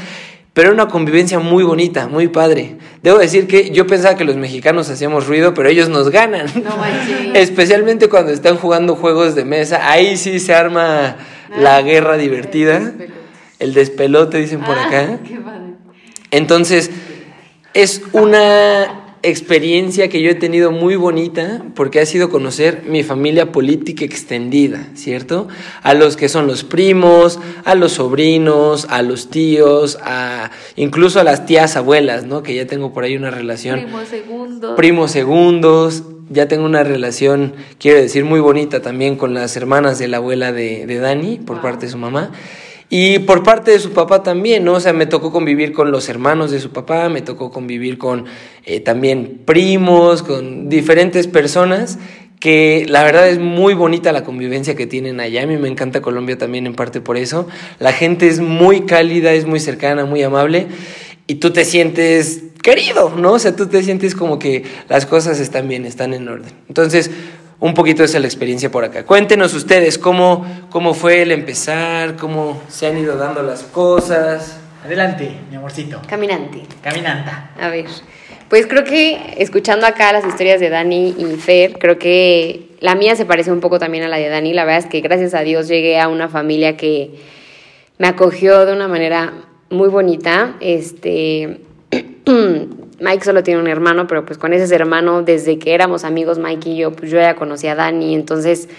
[0.53, 2.77] pero era una convivencia muy bonita, muy padre.
[3.01, 6.45] Debo decir que yo pensaba que los mexicanos hacíamos ruido, pero ellos nos ganan.
[7.33, 11.17] Especialmente cuando están jugando juegos de mesa, ahí sí se arma
[11.57, 12.93] la guerra divertida.
[13.59, 15.19] El despelote, dicen por ah, acá.
[16.31, 16.91] Entonces,
[17.73, 23.53] es una experiencia que yo he tenido muy bonita porque ha sido conocer mi familia
[23.53, 25.47] política extendida, ¿cierto?
[25.81, 31.23] A los que son los primos, a los sobrinos, a los tíos, a incluso a
[31.23, 32.43] las tías abuelas, ¿no?
[32.43, 33.79] Que ya tengo por ahí una relación.
[33.79, 34.75] Primos segundos.
[34.75, 36.03] Primos segundos.
[36.29, 40.51] Ya tengo una relación, quiero decir, muy bonita también con las hermanas de la abuela
[40.51, 42.31] de, de Dani, por parte de su mamá.
[42.89, 44.73] Y por parte de su papá también, ¿no?
[44.73, 48.25] O sea, me tocó convivir con los hermanos de su papá, me tocó convivir con
[48.65, 51.97] eh, también primos, con diferentes personas
[52.39, 55.43] que la verdad es muy bonita la convivencia que tienen allá.
[55.43, 57.47] A mí me encanta Colombia también en parte por eso.
[57.79, 60.67] La gente es muy cálida, es muy cercana, muy amable
[61.27, 63.33] y tú te sientes querido, ¿no?
[63.33, 66.51] O sea, tú te sientes como que las cosas están bien, están en orden.
[66.67, 67.12] Entonces,
[67.59, 69.05] un poquito esa es la experiencia por acá.
[69.05, 74.57] Cuéntenos ustedes cómo, cómo fue el empezar, cómo se han ido dando las cosas.
[74.83, 76.01] Adelante, mi amorcito.
[76.07, 76.62] Caminante.
[76.81, 77.51] Caminanta.
[77.59, 77.86] A ver.
[78.49, 83.15] Pues creo que escuchando acá las historias de Dani y Fer, creo que la mía
[83.15, 84.53] se parece un poco también a la de Dani.
[84.53, 87.12] La verdad es que gracias a Dios llegué a una familia que
[87.97, 89.33] me acogió de una manera
[89.73, 90.55] muy bonita.
[90.59, 91.59] Este
[92.99, 96.69] Mike solo tiene un hermano, pero pues con ese hermano, desde que éramos amigos, Mike
[96.69, 98.69] y yo, pues yo ya conocía a Dani, entonces,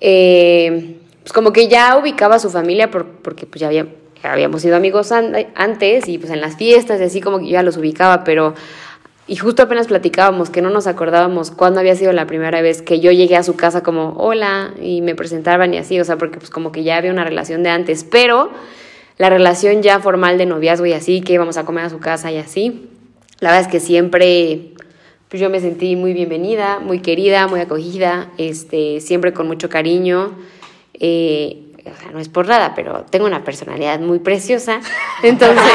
[0.00, 3.86] eh, pues como que ya ubicaba a su familia porque pues ya
[4.22, 7.76] habíamos sido amigos antes y pues en las fiestas y así como que ya los
[7.76, 8.54] ubicaba, pero...
[9.30, 12.98] Y justo apenas platicábamos que no nos acordábamos cuándo había sido la primera vez que
[12.98, 16.38] yo llegué a su casa como hola y me presentaban y así, o sea, porque
[16.38, 18.50] pues como que ya había una relación de antes, pero
[19.18, 22.32] la relación ya formal de noviazgo y así, que íbamos a comer a su casa
[22.32, 22.88] y así,
[23.40, 24.72] la verdad es que siempre
[25.28, 30.32] pues yo me sentí muy bienvenida, muy querida, muy acogida, este, siempre con mucho cariño.
[30.94, 34.80] Eh, o sea, no es por nada, pero tengo una personalidad muy preciosa,
[35.22, 35.62] entonces...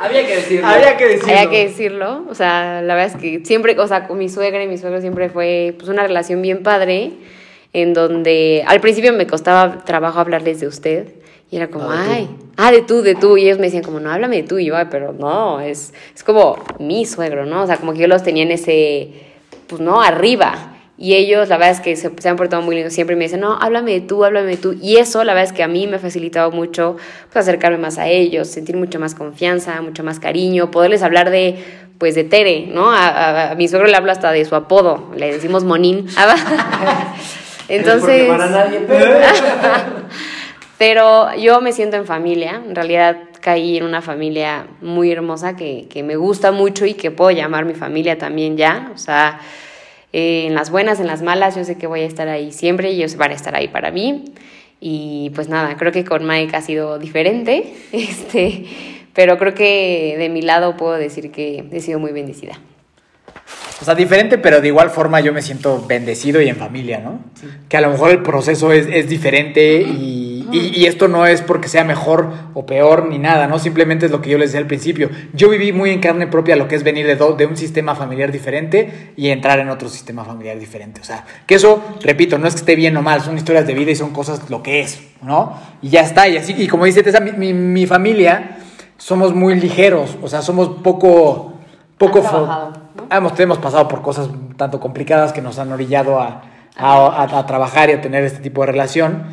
[0.00, 0.66] Había que decirlo.
[0.66, 1.32] Había que decirlo.
[1.32, 4.62] Había que decirlo, o sea, la verdad es que siempre, o sea, con mi suegra
[4.62, 7.12] y mi suegro siempre fue pues una relación bien padre,
[7.72, 11.14] en donde al principio me costaba trabajo hablarles de usted,
[11.54, 13.36] y era como, ay, ah, de tú, de tú.
[13.36, 14.58] Y ellos me decían como, no, háblame de tú.
[14.58, 17.62] Y yo, ay, pero no, es, es como mi suegro, ¿no?
[17.62, 19.12] O sea, como que yo los tenía en ese,
[19.68, 20.72] pues no, arriba.
[20.98, 22.92] Y ellos, la verdad es que se, se, han portado muy lindos.
[22.92, 24.74] Siempre me dicen, no, háblame de tú, háblame de tú.
[24.82, 26.96] Y eso, la verdad es que a mí me ha facilitado mucho
[27.32, 31.62] pues, acercarme más a ellos, sentir mucha más confianza, mucho más cariño, poderles hablar de,
[31.98, 32.90] pues, de Tere, ¿no?
[32.90, 36.08] A, a, a mi suegro le hablo hasta de su apodo, le decimos Monín.
[37.68, 38.26] Entonces...
[38.26, 39.20] para nadie, pero...
[40.78, 45.86] Pero yo me siento en familia, en realidad caí en una familia muy hermosa que,
[45.88, 49.40] que me gusta mucho y que puedo llamar mi familia también ya, o sea,
[50.16, 52.92] eh, en las buenas, en las malas, yo sé que voy a estar ahí siempre
[52.92, 54.24] y ellos van a estar ahí para mí.
[54.80, 58.64] Y pues nada, creo que con Mike ha sido diferente, este,
[59.12, 62.60] pero creo que de mi lado puedo decir que he sido muy bendecida.
[63.80, 67.18] O sea, diferente, pero de igual forma yo me siento bendecido y en familia, ¿no?
[67.34, 67.48] Sí.
[67.68, 71.42] Que a lo mejor el proceso es, es diferente y, y, y, esto no es
[71.42, 73.58] porque sea mejor o peor ni nada, ¿no?
[73.58, 75.10] Simplemente es lo que yo les decía al principio.
[75.32, 77.94] Yo viví muy en carne propia lo que es venir de, do, de un sistema
[77.94, 81.00] familiar diferente y entrar en otro sistema familiar diferente.
[81.00, 83.74] O sea, que eso, repito, no es que esté bien o mal, son historias de
[83.74, 85.58] vida y son cosas lo que es, ¿no?
[85.82, 88.58] Y ya está, y así, y como dice Tessa, mi, mi, mi familia
[88.96, 91.54] somos muy ligeros, o sea, somos poco...
[91.98, 92.22] poco
[93.10, 96.42] hemos, hemos pasado por cosas tanto complicadas que nos han orillado a,
[96.76, 99.24] a, a, a, trabajar y a tener este tipo de relación.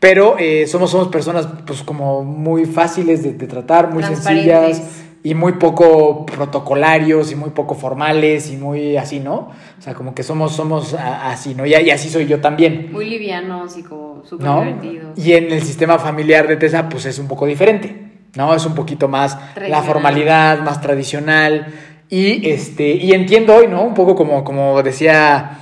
[0.00, 4.82] Pero eh, somos, somos personas pues como muy fáciles de, de tratar, muy sencillas
[5.22, 9.50] y muy poco protocolarios y muy poco formales y muy así, ¿no?
[9.78, 11.66] O sea, como que somos, somos así, ¿no?
[11.66, 12.88] Y, y así soy yo también.
[12.90, 14.64] Muy livianos y como súper ¿no?
[14.64, 15.18] divertidos.
[15.18, 17.94] Y en el sistema familiar de Tessa, pues es un poco diferente,
[18.36, 18.54] ¿no?
[18.54, 19.36] Es un poquito más
[19.68, 21.66] la formalidad, más tradicional.
[22.08, 23.82] Y, este, y entiendo hoy, ¿no?
[23.82, 25.58] Un poco como, como decía,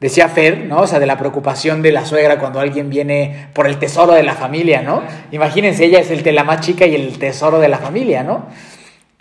[0.00, 0.80] decía Fer, ¿no?
[0.80, 4.22] O sea, de la preocupación de la suegra cuando alguien viene por el tesoro de
[4.22, 5.02] la familia, ¿no?
[5.32, 8.46] Imagínense, ella es el, la más chica y el tesoro de la familia, ¿no?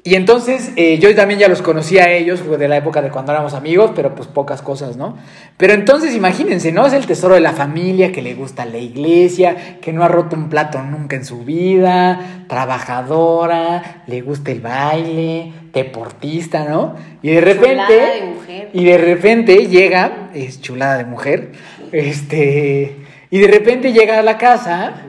[0.07, 3.33] Y entonces eh, yo también ya los conocía a ellos de la época de cuando
[3.33, 5.17] éramos amigos, pero pues pocas cosas, ¿no?
[5.57, 6.85] Pero entonces imagínense, ¿no?
[6.85, 10.37] Es el tesoro de la familia, que le gusta la iglesia, que no ha roto
[10.37, 16.95] un plato nunca en su vida, trabajadora, le gusta el baile, deportista, ¿no?
[17.21, 17.93] Y de repente...
[17.93, 18.69] De mujer.
[18.71, 21.51] Y de repente llega, es chulada de mujer,
[21.91, 22.95] este...
[23.29, 25.01] Y de repente llega a la casa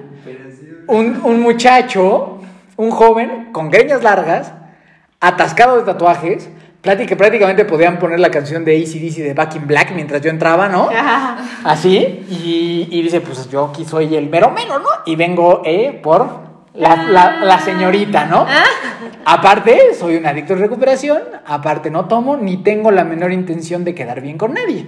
[0.88, 2.40] un, un muchacho,
[2.74, 4.57] un joven con greñas largas,
[5.20, 6.48] atascado de tatuajes,
[6.82, 10.68] que prácticamente podían poner la canción de ACDC de Back in Black mientras yo entraba,
[10.68, 10.88] ¿no?
[11.64, 14.88] Así, y, y, dice, pues yo aquí soy el mero mero, ¿no?
[15.04, 18.46] Y vengo eh, por la, la, la, señorita, ¿no?
[19.24, 23.94] Aparte, soy un adicto en recuperación, aparte no tomo, ni tengo la menor intención de
[23.94, 24.86] quedar bien con nadie.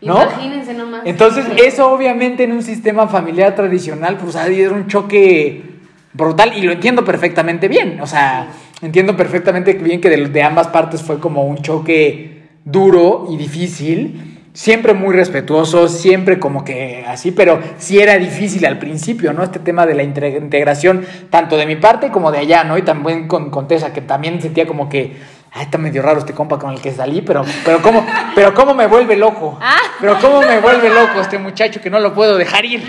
[0.00, 0.22] ¿No?
[0.22, 1.02] Imagínense nomás.
[1.04, 5.76] Entonces, eso obviamente en un sistema familiar tradicional, pues ha sido un choque
[6.12, 8.00] brutal y lo entiendo perfectamente bien.
[8.00, 8.48] O sea,
[8.82, 14.32] entiendo perfectamente bien que de, de, ambas partes fue como un choque duro y difícil.
[14.52, 19.42] Siempre muy respetuoso, siempre como que así, pero sí era difícil al principio, ¿no?
[19.42, 22.78] Este tema de la integración, tanto de mi parte como de allá, ¿no?
[22.78, 25.14] Y también con, con Tessa, que también sentía como que,
[25.52, 28.72] ay, está medio raro este compa con el que salí, pero, pero, ¿cómo, pero cómo
[28.72, 29.58] me vuelve loco.
[30.00, 32.82] Pero cómo me vuelve loco este muchacho que no lo puedo dejar ir,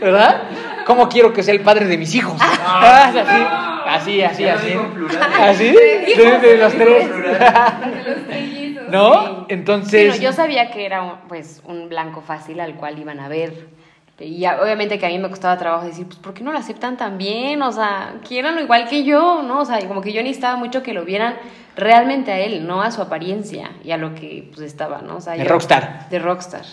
[0.00, 0.42] ¿verdad?
[0.86, 2.36] ¿Cómo quiero que sea el padre de mis hijos?
[2.40, 4.72] Ah, así, así, así, así.
[5.40, 5.72] ¿Así?
[5.72, 7.08] De, de los tres.
[8.90, 9.46] ¿No?
[9.48, 10.14] Entonces.
[10.14, 13.28] Sí, no, yo sabía que era un, pues, un blanco fácil al cual iban a
[13.28, 13.68] ver.
[14.18, 16.96] Y obviamente que a mí me costaba trabajo decir, pues, ¿por qué no lo aceptan
[16.96, 17.60] tan bien?
[17.62, 19.60] O sea, quieranlo igual que yo, ¿no?
[19.60, 21.34] O sea, como que yo necesitaba mucho que lo vieran
[21.76, 25.16] realmente a él, no a su apariencia y a lo que pues estaba, ¿no?
[25.16, 26.08] O sea, de yo, rockstar.
[26.10, 26.64] De rockstar.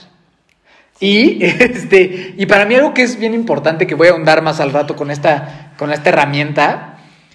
[1.00, 4.60] Y, este, y para mí algo que es bien importante, que voy a ahondar más
[4.60, 6.89] al rato con esta, con esta herramienta,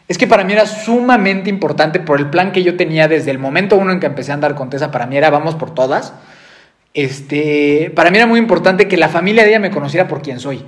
[0.07, 3.39] es que para mí era sumamente importante por el plan que yo tenía desde el
[3.39, 6.13] momento uno en que empecé a andar con Tessa, para mí era vamos por todas.
[6.93, 10.39] Este, para mí era muy importante que la familia de ella me conociera por quien
[10.39, 10.65] soy.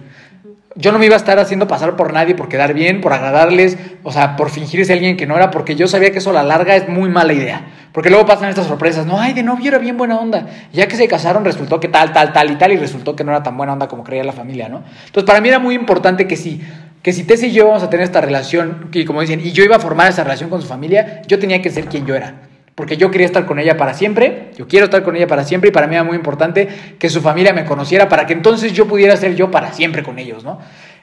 [0.74, 3.78] Yo no me iba a estar haciendo pasar por nadie, por quedar bien, por agradarles,
[4.02, 6.42] o sea, por fingirse alguien que no era, porque yo sabía que eso a la
[6.42, 7.64] larga es muy mala idea.
[7.92, 10.48] Porque luego pasan estas sorpresas, no, ay, de novio era bien buena onda.
[10.74, 13.30] Ya que se casaron resultó que tal, tal, tal y tal, y resultó que no
[13.30, 14.82] era tan buena onda como creía la familia, ¿no?
[15.06, 16.60] Entonces, para mí era muy importante que si,
[17.06, 19.62] que si Tess y yo vamos a tener esta relación, y como dicen, y yo
[19.62, 22.48] iba a formar esa relación con su familia, yo tenía que ser quien yo era.
[22.74, 25.68] Porque yo quería estar con ella para siempre, yo quiero estar con ella para siempre,
[25.68, 26.66] y para mí era muy importante
[26.98, 30.18] que su familia me conociera para que entonces yo pudiera ser yo para siempre con
[30.18, 30.58] ellos, ¿no?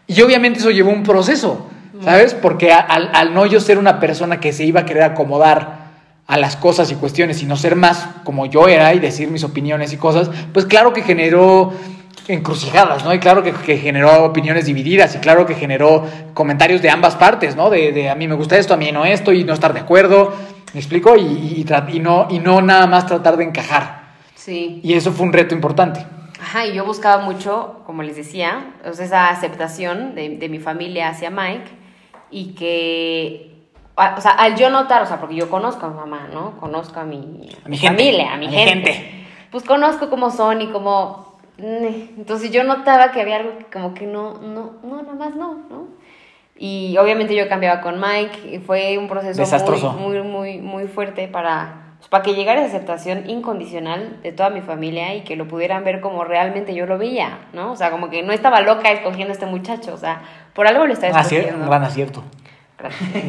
[0.05, 1.69] Y obviamente eso llevó un proceso,
[2.03, 2.33] ¿sabes?
[2.33, 5.83] Porque al, al no yo ser una persona que se iba a querer acomodar
[6.27, 9.45] a las cosas y cuestiones y no ser más como yo era y decir mis
[9.45, 11.71] opiniones y cosas, pues claro que generó
[12.27, 13.13] encrucijadas, ¿no?
[13.13, 17.69] Y claro que, generó opiniones divididas y claro que generó comentarios de ambas partes, ¿no?
[17.69, 19.81] De, de, a mí me gusta esto, a mí no esto y no estar de
[19.81, 20.33] acuerdo,
[20.73, 21.15] ¿me explico?
[21.15, 24.03] Y, y, no, y no nada más tratar de encajar.
[24.35, 24.79] Sí.
[24.83, 26.05] Y eso fue un reto importante.
[26.41, 31.29] Ajá, y yo buscaba mucho, como les decía, esa aceptación de, de mi familia hacia
[31.29, 31.71] Mike
[32.29, 33.53] y que
[33.95, 36.57] o sea, al yo notar, o sea, porque yo conozco a mi mamá, ¿no?
[36.59, 39.25] Conozco a mi, a mi familia, a mi, gente.
[39.51, 41.32] Pues conozco cómo son y cómo...
[41.57, 45.87] Entonces yo notaba que había algo como que no, no, no, nada más no, ¿no?
[46.57, 51.27] Y obviamente yo cambiaba con Mike y fue un proceso muy, muy, muy, muy fuerte
[51.27, 55.47] para, pues, para que llegara esa aceptación incondicional de toda mi familia y que lo
[55.47, 57.71] pudieran ver como realmente yo lo veía, ¿no?
[57.71, 60.21] O sea, como que no estaba loca escogiendo a este muchacho, o sea,
[60.53, 61.63] por algo lo estaba escogiendo.
[61.63, 62.23] un gran acierto.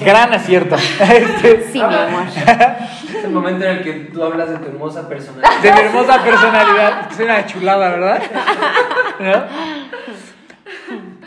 [0.04, 0.76] Gran acierto.
[0.78, 2.24] Sí, mi amor.
[2.26, 5.62] Es el momento en el que tú hablas de tu hermosa personalidad.
[5.62, 7.12] De mi hermosa personalidad.
[7.12, 8.22] Es una chulada, ¿verdad?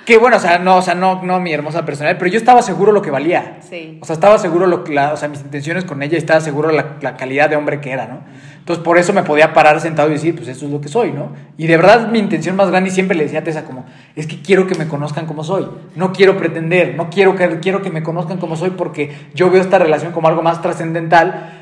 [0.06, 2.62] Que bueno, o sea, no, o sea, no, no mi hermosa personalidad, pero yo estaba
[2.62, 3.58] seguro lo que valía.
[3.60, 4.00] Sí.
[4.02, 6.72] O sea, estaba seguro lo que, o sea, mis intenciones con ella y estaba seguro
[6.72, 8.22] la, la calidad de hombre que era, ¿no?
[8.68, 11.14] Entonces, por eso me podía parar sentado y decir, pues eso es lo que soy,
[11.14, 11.30] ¿no?
[11.58, 14.28] Y de verdad, mi intención más grande, y siempre le decía a Tessa, como, es
[14.28, 15.70] que quiero que me conozcan como soy.
[15.96, 19.62] No quiero pretender, no quiero que, quiero que me conozcan como soy porque yo veo
[19.62, 21.54] esta relación como algo más trascendental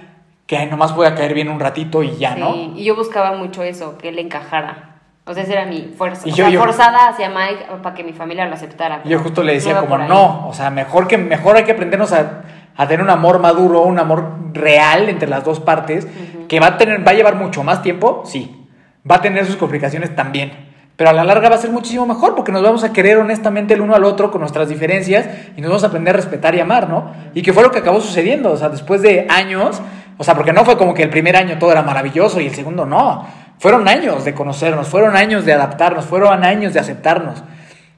[0.48, 2.56] que nomás voy a caer bien un ratito y ya, ¿no?
[2.56, 4.96] y yo buscaba mucho eso, que él encajara.
[5.28, 6.28] O sea, esa era mi fuerza.
[6.28, 9.04] Y yo, forzada hacia Mike para que mi familia lo aceptara.
[9.06, 12.42] Yo justo le decía como, no, o sea, mejor, que, mejor hay que aprendernos a
[12.78, 16.08] a tener un amor maduro, un amor real entre las dos partes,
[16.48, 18.68] que va a, tener, va a llevar mucho más tiempo, sí.
[19.10, 20.52] Va a tener sus complicaciones también.
[20.96, 23.74] Pero a la larga va a ser muchísimo mejor porque nos vamos a querer honestamente
[23.74, 26.62] el uno al otro con nuestras diferencias y nos vamos a aprender a respetar y
[26.62, 27.12] amar, ¿no?
[27.34, 29.82] Y que fue lo que acabó sucediendo, o sea, después de años,
[30.18, 32.56] o sea, porque no fue como que el primer año todo era maravilloso y el
[32.56, 33.28] segundo no.
[33.60, 37.44] Fueron años de conocernos, fueron años de adaptarnos, fueron años de aceptarnos.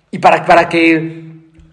[0.09, 1.26] Y para, para que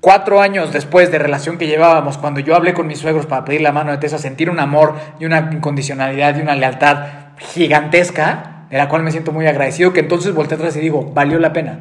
[0.04, 3.62] cuatro años después de relación que llevábamos, cuando yo hablé con mis suegros para pedir
[3.62, 7.06] la mano de Tessa, sentir un amor y una incondicionalidad y una lealtad
[7.38, 11.38] gigantesca, de la cual me siento muy agradecido, que entonces volteé atrás y digo, valió
[11.38, 11.78] la pena.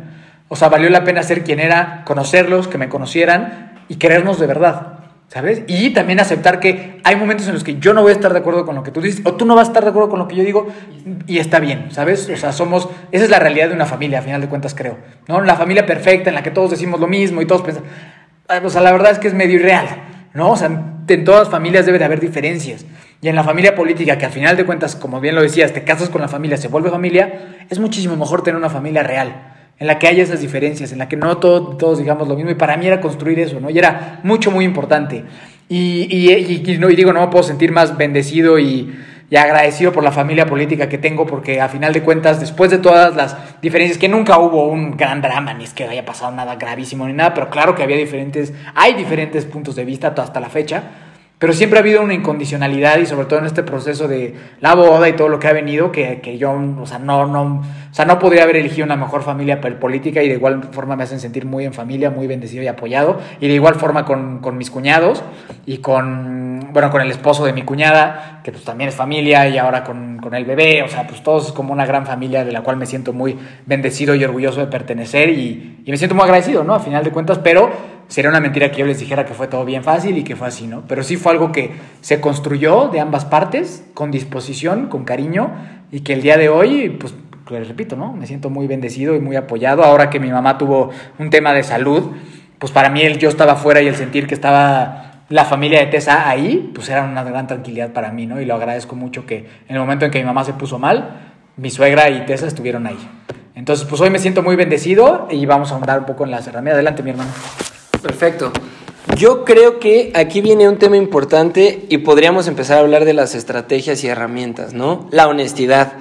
[0.47, 4.47] O sea, valió la pena ser quien era, conocerlos, que me conocieran y querernos de
[4.47, 4.99] verdad.
[5.27, 5.63] ¿Sabes?
[5.67, 8.39] Y también aceptar que hay momentos en los que yo no voy a estar de
[8.39, 10.19] acuerdo con lo que tú dices, o tú no vas a estar de acuerdo con
[10.19, 10.67] lo que yo digo,
[11.25, 12.29] y está bien, ¿sabes?
[12.29, 14.99] O sea, somos, esa es la realidad de una familia, a final de cuentas creo,
[15.27, 15.41] ¿no?
[15.41, 17.83] La familia perfecta en la que todos decimos lo mismo y todos piensan,
[18.47, 19.87] ah, o sea, la verdad es que es medio irreal,
[20.35, 20.51] ¿no?
[20.51, 20.67] O sea,
[21.07, 22.85] en todas las familias debe de haber diferencias.
[23.21, 25.83] Y en la familia política, que al final de cuentas, como bien lo decías, te
[25.83, 29.87] casas con la familia, se vuelve familia, es muchísimo mejor tener una familia real en
[29.87, 32.51] la que haya esas diferencias, en la que no todos digamos lo mismo.
[32.51, 33.69] Y para mí era construir eso, ¿no?
[33.69, 35.23] Y era mucho, muy importante.
[35.69, 38.93] Y, y, no, y digo, no puedo sentir más bendecido y,
[39.29, 42.77] y, agradecido por la familia política que tengo, porque a final de cuentas, después de
[42.77, 46.55] todas las diferencias, que nunca hubo un gran drama, ni es que haya pasado nada
[46.55, 50.49] gravísimo ni nada, pero claro que había diferentes, hay diferentes puntos de vista hasta la
[50.49, 50.83] fecha
[51.43, 55.09] pero siempre ha habido una incondicionalidad y sobre todo en este proceso de la boda
[55.09, 57.61] y todo lo que ha venido, que, que yo, o sea, no, no,
[57.93, 61.03] o sea, no podría haber elegido una mejor familia política y de igual forma me
[61.03, 63.19] hacen sentir muy en familia, muy bendecido y apoyado.
[63.41, 65.21] Y de igual forma con, con mis cuñados
[65.65, 69.57] y con, bueno, con el esposo de mi cuñada, que pues también es familia y
[69.57, 72.61] ahora con, con el bebé, o sea, pues todos como una gran familia de la
[72.61, 76.63] cual me siento muy bendecido y orgulloso de pertenecer y, y me siento muy agradecido,
[76.63, 76.73] ¿no?
[76.73, 77.69] A final de cuentas, pero
[78.07, 80.47] sería una mentira que yo les dijera que fue todo bien fácil y que fue
[80.47, 80.83] así, ¿no?
[80.87, 85.51] Pero sí fue algo que se construyó de ambas partes, con disposición, con cariño,
[85.91, 87.13] y que el día de hoy, pues,
[87.49, 88.13] les repito, ¿no?
[88.13, 89.83] Me siento muy bendecido y muy apoyado.
[89.83, 90.89] Ahora que mi mamá tuvo
[91.19, 92.11] un tema de salud,
[92.59, 95.87] pues para mí el yo estaba fuera y el sentir que estaba la familia de
[95.87, 98.39] Tessa ahí, pues era una gran tranquilidad para mí, ¿no?
[98.39, 99.37] Y lo agradezco mucho que
[99.67, 102.87] en el momento en que mi mamá se puso mal, mi suegra y Tessa estuvieron
[102.87, 102.97] ahí.
[103.55, 106.41] Entonces, pues hoy me siento muy bendecido y vamos a andar un poco en la
[106.41, 106.73] cerradura.
[106.73, 107.31] Adelante, mi hermano.
[108.03, 108.51] Perfecto.
[109.15, 113.33] Yo creo que aquí viene un tema importante y podríamos empezar a hablar de las
[113.33, 115.07] estrategias y herramientas, ¿no?
[115.11, 115.93] La honestidad.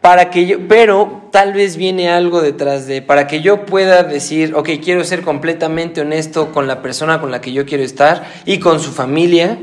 [0.00, 4.54] Para que yo, pero tal vez viene algo detrás de, para que yo pueda decir,
[4.56, 8.58] ok, quiero ser completamente honesto con la persona con la que yo quiero estar y
[8.58, 9.58] con su familia,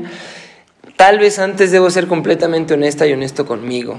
[0.96, 3.98] tal vez antes debo ser completamente honesta y honesto conmigo.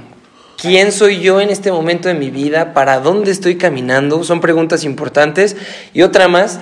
[0.61, 2.73] ¿Quién soy yo en este momento de mi vida?
[2.73, 4.25] ¿Para dónde estoy caminando?
[4.25, 5.55] Son preguntas importantes.
[5.93, 6.59] Y otra más,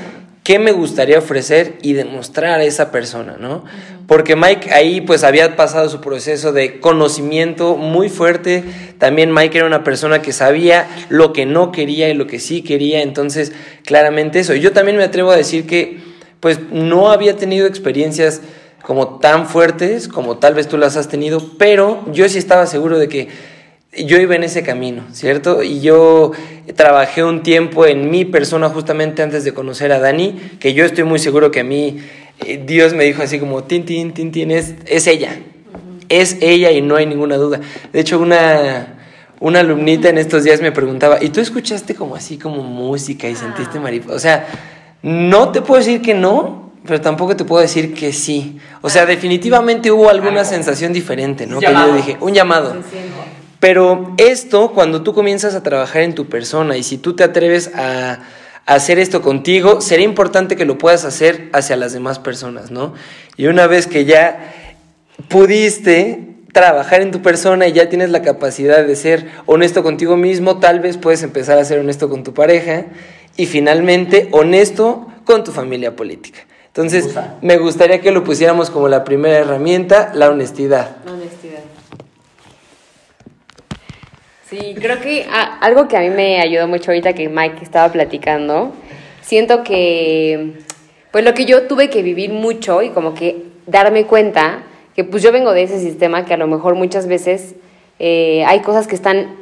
[0.47, 3.65] qué me gustaría ofrecer y demostrar a esa persona, ¿no?
[4.07, 8.63] Porque Mike ahí pues había pasado su proceso de conocimiento muy fuerte,
[8.97, 12.61] también Mike era una persona que sabía lo que no quería y lo que sí
[12.61, 13.51] quería, entonces
[13.83, 14.55] claramente eso.
[14.55, 15.97] Y yo también me atrevo a decir que
[16.39, 18.39] pues no había tenido experiencias
[18.83, 22.99] como tan fuertes como tal vez tú las has tenido, pero yo sí estaba seguro
[22.99, 23.27] de que
[24.05, 25.63] yo iba en ese camino, ¿cierto?
[25.63, 26.31] Y yo
[26.75, 31.03] trabajé un tiempo en mi persona justamente antes de conocer a Dani, que yo estoy
[31.03, 31.99] muy seguro que a mí
[32.45, 35.39] eh, Dios me dijo así como, tin, tin, tin, tin, es, es ella,
[36.09, 37.59] es ella y no hay ninguna duda.
[37.91, 38.99] De hecho, una,
[39.39, 43.35] una alumnita en estos días me preguntaba, ¿y tú escuchaste como así como música y
[43.35, 43.81] sentiste ah.
[43.81, 44.15] mariposa?
[44.15, 44.47] O sea,
[45.01, 48.59] no te puedo decir que no, pero tampoco te puedo decir que sí.
[48.81, 51.59] O sea, definitivamente hubo alguna sensación diferente, ¿no?
[51.59, 52.75] Que yo dije, un llamado.
[53.59, 57.71] Pero esto, cuando tú comienzas a trabajar en tu persona y si tú te atreves
[57.73, 58.19] a,
[58.65, 62.93] hacer esto contigo, sería importante que lo puedas hacer hacia las demás personas, ¿no?
[63.37, 64.53] Y una vez que ya
[65.29, 70.59] pudiste trabajar en tu persona y ya tienes la capacidad de ser honesto contigo mismo,
[70.59, 72.87] tal vez puedes empezar a ser honesto con tu pareja
[73.37, 76.39] y finalmente honesto con tu familia política.
[76.67, 80.97] Entonces, me gustaría que lo pusiéramos como la primera herramienta, la honestidad.
[84.49, 85.27] Sí, creo que
[85.59, 88.71] algo que a mí me ayudó mucho ahorita que Mike estaba platicando,
[89.19, 90.53] siento que,
[91.11, 94.63] pues lo que yo tuve que vivir mucho y como que darme cuenta
[94.95, 97.55] que pues yo vengo de ese sistema que a lo mejor muchas veces
[97.99, 99.35] eh, hay cosas que están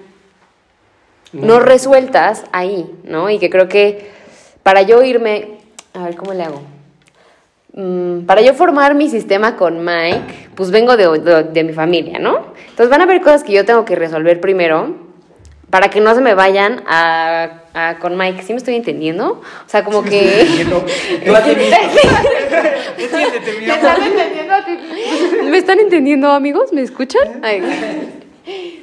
[1.34, 3.30] no resueltas ahí, ¿no?
[3.30, 4.10] Y que creo que
[4.64, 5.60] para yo irme,
[5.94, 6.62] a ver, ¿cómo le hago?
[7.78, 12.54] Mm, para yo formar mi sistema con Mike, pues vengo de, mi familia, ¿no?
[12.70, 14.96] Entonces van a haber cosas que yo tengo que resolver primero
[15.70, 18.44] para que no se me vayan a, con Mike.
[18.44, 19.42] ¿Sí me estoy entendiendo?
[19.42, 20.66] O sea, como que...
[25.50, 26.72] ¿Me están entendiendo, amigos?
[26.72, 27.42] ¿Me escuchan?
[27.44, 27.62] Ay.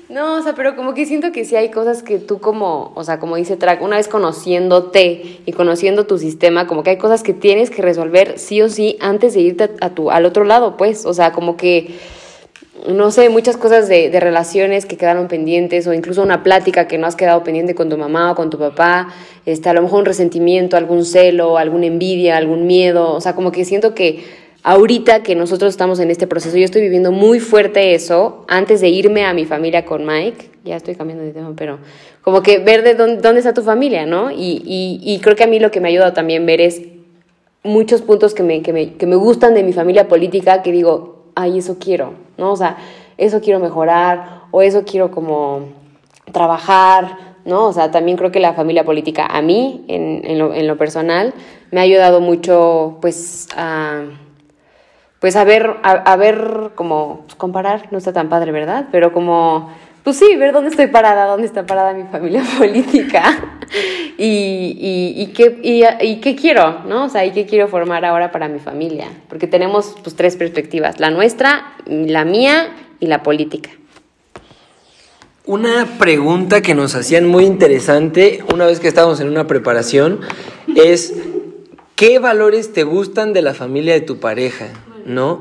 [0.08, 3.04] No, o sea, pero como que siento que sí hay cosas que tú como, o
[3.04, 7.22] sea, como dice Track, una vez conociéndote y conociendo tu sistema, como que hay cosas
[7.22, 10.76] que tienes que resolver sí o sí antes de irte a, tu, al otro lado,
[10.76, 11.94] pues, o sea, como que,
[12.88, 16.98] no sé, muchas cosas de, de, relaciones que quedaron pendientes o incluso una plática que
[16.98, 19.14] no has quedado pendiente con tu mamá o con tu papá,
[19.46, 23.52] este, a lo mejor un resentimiento, algún celo, alguna envidia, algún miedo, o sea, como
[23.52, 27.94] que siento que ahorita que nosotros estamos en este proceso, yo estoy viviendo muy fuerte
[27.94, 30.50] eso antes de irme a mi familia con Mike.
[30.64, 31.78] Ya estoy cambiando de tema, pero
[32.22, 34.30] como que ver de dónde, dónde está tu familia, ¿no?
[34.30, 36.82] Y, y, creo que a mí lo que me ha ayudado también ver es
[37.64, 41.26] muchos puntos que me, que, me, que me gustan de mi familia política que digo,
[41.34, 42.52] ay, eso quiero, ¿no?
[42.52, 42.76] O sea,
[43.18, 45.70] eso quiero mejorar o eso quiero como
[46.30, 47.66] trabajar, ¿no?
[47.66, 50.76] O sea, también creo que la familia política a mí, en, en, lo, en lo
[50.76, 51.34] personal,
[51.72, 54.04] me ha ayudado mucho, pues, a
[55.22, 58.88] pues a ver, a, ver, como pues, comparar, no está tan padre, ¿verdad?
[58.90, 63.22] Pero como, pues sí, ver dónde estoy parada, dónde está parada mi familia política
[64.18, 65.60] y, y, y, qué,
[66.02, 67.04] y, qué quiero, ¿no?
[67.04, 69.10] O sea, y qué quiero formar ahora para mi familia.
[69.28, 73.70] Porque tenemos pues tres perspectivas, la nuestra, la mía y la política.
[75.46, 80.18] Una pregunta que nos hacían muy interesante una vez que estábamos en una preparación
[80.74, 81.14] es,
[81.94, 84.66] ¿qué valores te gustan de la familia de tu pareja?
[85.06, 85.40] ¿No?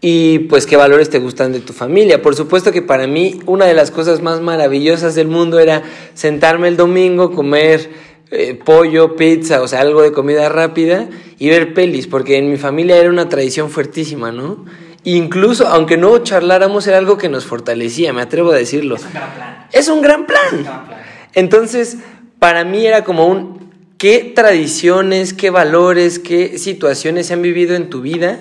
[0.00, 2.20] Y pues qué valores te gustan de tu familia.
[2.20, 5.82] Por supuesto que para mí una de las cosas más maravillosas del mundo era
[6.12, 7.88] sentarme el domingo, comer
[8.30, 12.56] eh, pollo, pizza, o sea, algo de comida rápida y ver pelis, porque en mi
[12.56, 14.64] familia era una tradición fuertísima, ¿no?
[15.04, 18.96] Incluso, aunque no charláramos, era algo que nos fortalecía, me atrevo a decirlo.
[18.96, 19.66] Es un gran plan.
[19.72, 20.86] Es un gran plan.
[21.34, 21.98] Entonces,
[22.38, 27.90] para mí era como un, ¿qué tradiciones, qué valores, qué situaciones se han vivido en
[27.90, 28.38] tu vida?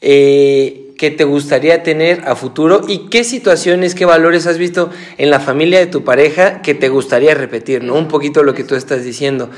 [0.00, 5.30] Eh, que te gustaría tener a futuro y qué situaciones, qué valores has visto en
[5.30, 7.94] la familia de tu pareja que te gustaría repetir, ¿no?
[7.94, 9.48] Un poquito lo que tú estás diciendo.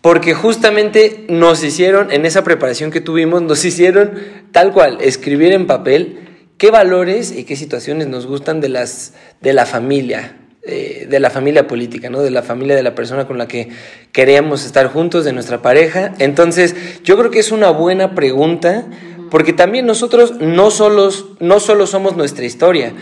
[0.00, 4.12] Porque justamente nos hicieron, en esa preparación que tuvimos, nos hicieron
[4.52, 6.18] tal cual, escribir en papel
[6.58, 11.30] qué valores y qué situaciones nos gustan de, las, de la familia, eh, de la
[11.30, 12.22] familia política, ¿no?
[12.22, 13.68] De la familia de la persona con la que
[14.10, 16.14] queríamos estar juntos, de nuestra pareja.
[16.18, 18.86] Entonces, yo creo que es una buena pregunta
[19.30, 22.92] porque también nosotros no, solos, no solo somos nuestra historia,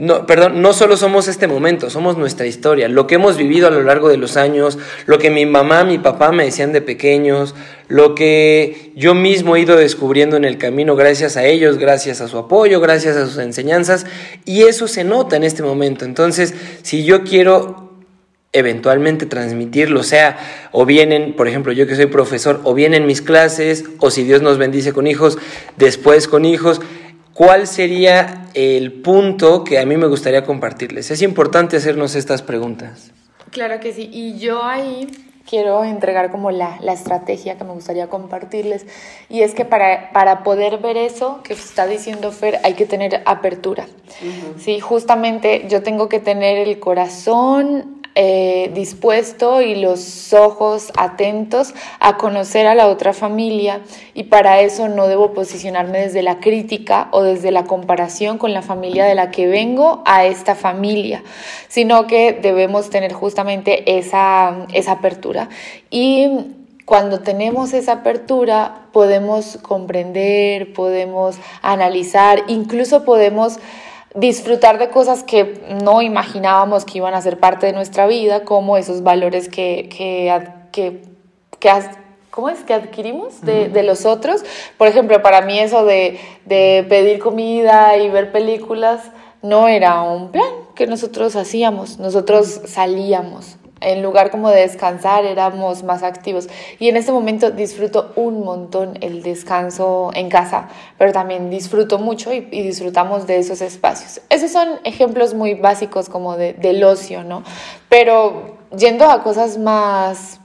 [0.00, 3.70] no, perdón, no solo somos este momento, somos nuestra historia, lo que hemos vivido a
[3.70, 7.54] lo largo de los años, lo que mi mamá, mi papá me decían de pequeños,
[7.86, 12.28] lo que yo mismo he ido descubriendo en el camino gracias a ellos, gracias a
[12.28, 14.06] su apoyo, gracias a sus enseñanzas,
[14.46, 16.06] y eso se nota en este momento.
[16.06, 17.89] Entonces, si yo quiero
[18.52, 20.38] eventualmente transmitirlo, o sea,
[20.72, 24.42] o vienen, por ejemplo, yo que soy profesor, o vienen mis clases, o si Dios
[24.42, 25.38] nos bendice con hijos,
[25.76, 26.80] después con hijos,
[27.32, 31.10] ¿cuál sería el punto que a mí me gustaría compartirles?
[31.12, 33.12] Es importante hacernos estas preguntas.
[33.50, 35.06] Claro que sí, y yo ahí
[35.48, 38.86] quiero entregar como la, la, estrategia que me gustaría compartirles.
[39.28, 43.22] Y es que para, para poder ver eso que está diciendo Fer, hay que tener
[43.26, 43.86] apertura.
[44.58, 52.16] Sí, justamente yo tengo que tener el corazón eh, dispuesto y los ojos atentos a
[52.16, 53.82] conocer a la otra familia
[54.14, 58.62] y para eso no debo posicionarme desde la crítica o desde la comparación con la
[58.62, 61.22] familia de la que vengo a esta familia,
[61.68, 65.48] sino que debemos tener justamente esa, esa apertura.
[65.88, 66.28] Y
[66.84, 73.60] cuando tenemos esa apertura podemos comprender, podemos analizar, incluso podemos
[74.14, 78.76] disfrutar de cosas que no imaginábamos que iban a ser parte de nuestra vida, como
[78.76, 80.42] esos valores que, que,
[80.72, 81.02] que,
[81.58, 81.70] que
[82.30, 82.60] ¿cómo es?
[82.60, 84.44] que adquirimos de, de, los otros.
[84.78, 89.00] Por ejemplo, para mí eso de, de pedir comida y ver películas
[89.42, 95.82] no era un plan que nosotros hacíamos, nosotros salíamos en lugar como de descansar, éramos
[95.82, 96.48] más activos.
[96.78, 100.68] Y en este momento disfruto un montón el descanso en casa,
[100.98, 104.20] pero también disfruto mucho y, disfrutamos de esos espacios.
[104.28, 107.42] Esos son ejemplos muy básicos como de, del ocio, ¿no?
[107.88, 110.39] Pero yendo a cosas más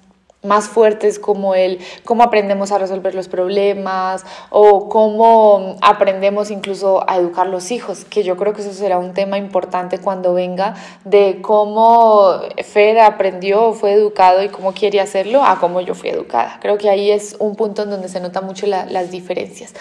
[0.46, 7.18] más fuertes como el cómo aprendemos a resolver los problemas o cómo aprendemos incluso a
[7.18, 11.40] educar los hijos, que yo creo que eso será un tema importante cuando venga de
[11.42, 16.60] cómo Fer aprendió, fue educado y cómo quiere hacerlo a cómo yo fui educada.
[16.62, 19.74] Creo que ahí es un punto en donde se nota mucho las diferencias.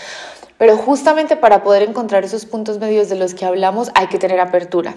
[0.56, 4.38] Pero justamente para poder encontrar esos puntos medios de los que hablamos hay que tener
[4.40, 4.94] apertura.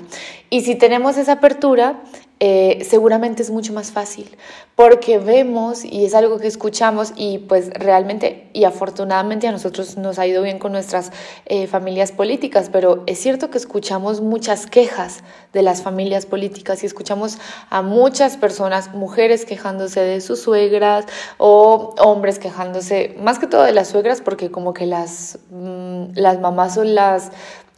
[0.49, 1.95] Y si tenemos esa apertura,
[2.39, 4.29] eh, seguramente es mucho más fácil,
[4.75, 10.19] porque vemos y es algo que escuchamos y pues realmente y afortunadamente a nosotros nos
[10.19, 11.11] ha ido bien con nuestras
[11.47, 16.85] eh, familias políticas, pero es cierto que escuchamos muchas quejas de las familias políticas y
[16.85, 17.39] escuchamos
[17.71, 21.05] a muchas personas, mujeres quejándose de sus suegras
[21.39, 26.39] o hombres quejándose, más que todo de las suegras, porque como que las, mm, las
[26.39, 27.31] mamás son las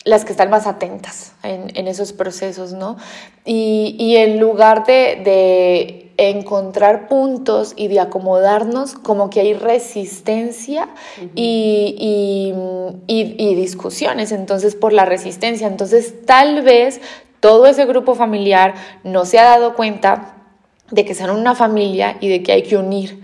[0.06, 2.98] las que están más atentas en, esos procesos, ¿no?
[3.46, 10.90] Y, en lugar de, encontrar puntos y de acomodarnos, como que hay resistencia
[11.34, 12.54] y,
[13.08, 15.68] y, discusiones, entonces por la resistencia.
[15.68, 17.00] Entonces tal vez
[17.40, 18.74] todo ese grupo familiar
[19.04, 20.36] no se ha dado cuenta
[20.92, 23.24] de que son una familia y de que hay que unir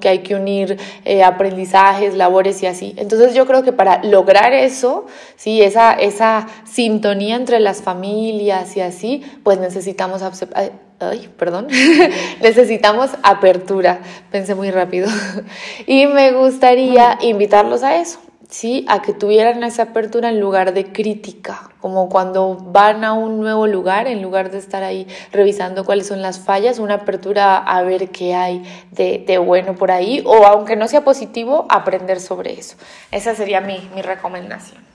[0.00, 2.94] que hay que unir eh, aprendizajes, labores y así.
[2.96, 5.06] Entonces yo creo que para lograr eso,
[5.36, 5.62] ¿sí?
[5.62, 10.22] esa, esa sintonía entre las familias y así, pues necesitamos...
[10.54, 11.66] Ay, perdón,
[12.42, 14.00] necesitamos apertura,
[14.30, 15.08] pensé muy rápido.
[15.86, 18.18] y me gustaría invitarlos a eso,
[18.50, 18.84] ¿sí?
[18.88, 23.66] A que tuvieran esa apertura en lugar de crítica, como cuando van a un nuevo
[23.66, 28.10] lugar, en lugar de estar ahí revisando cuáles son las fallas, una apertura a ver
[28.10, 32.76] qué hay de, de bueno por ahí, o aunque no sea positivo, aprender sobre eso.
[33.10, 34.90] Esa sería mi, mi recomendación.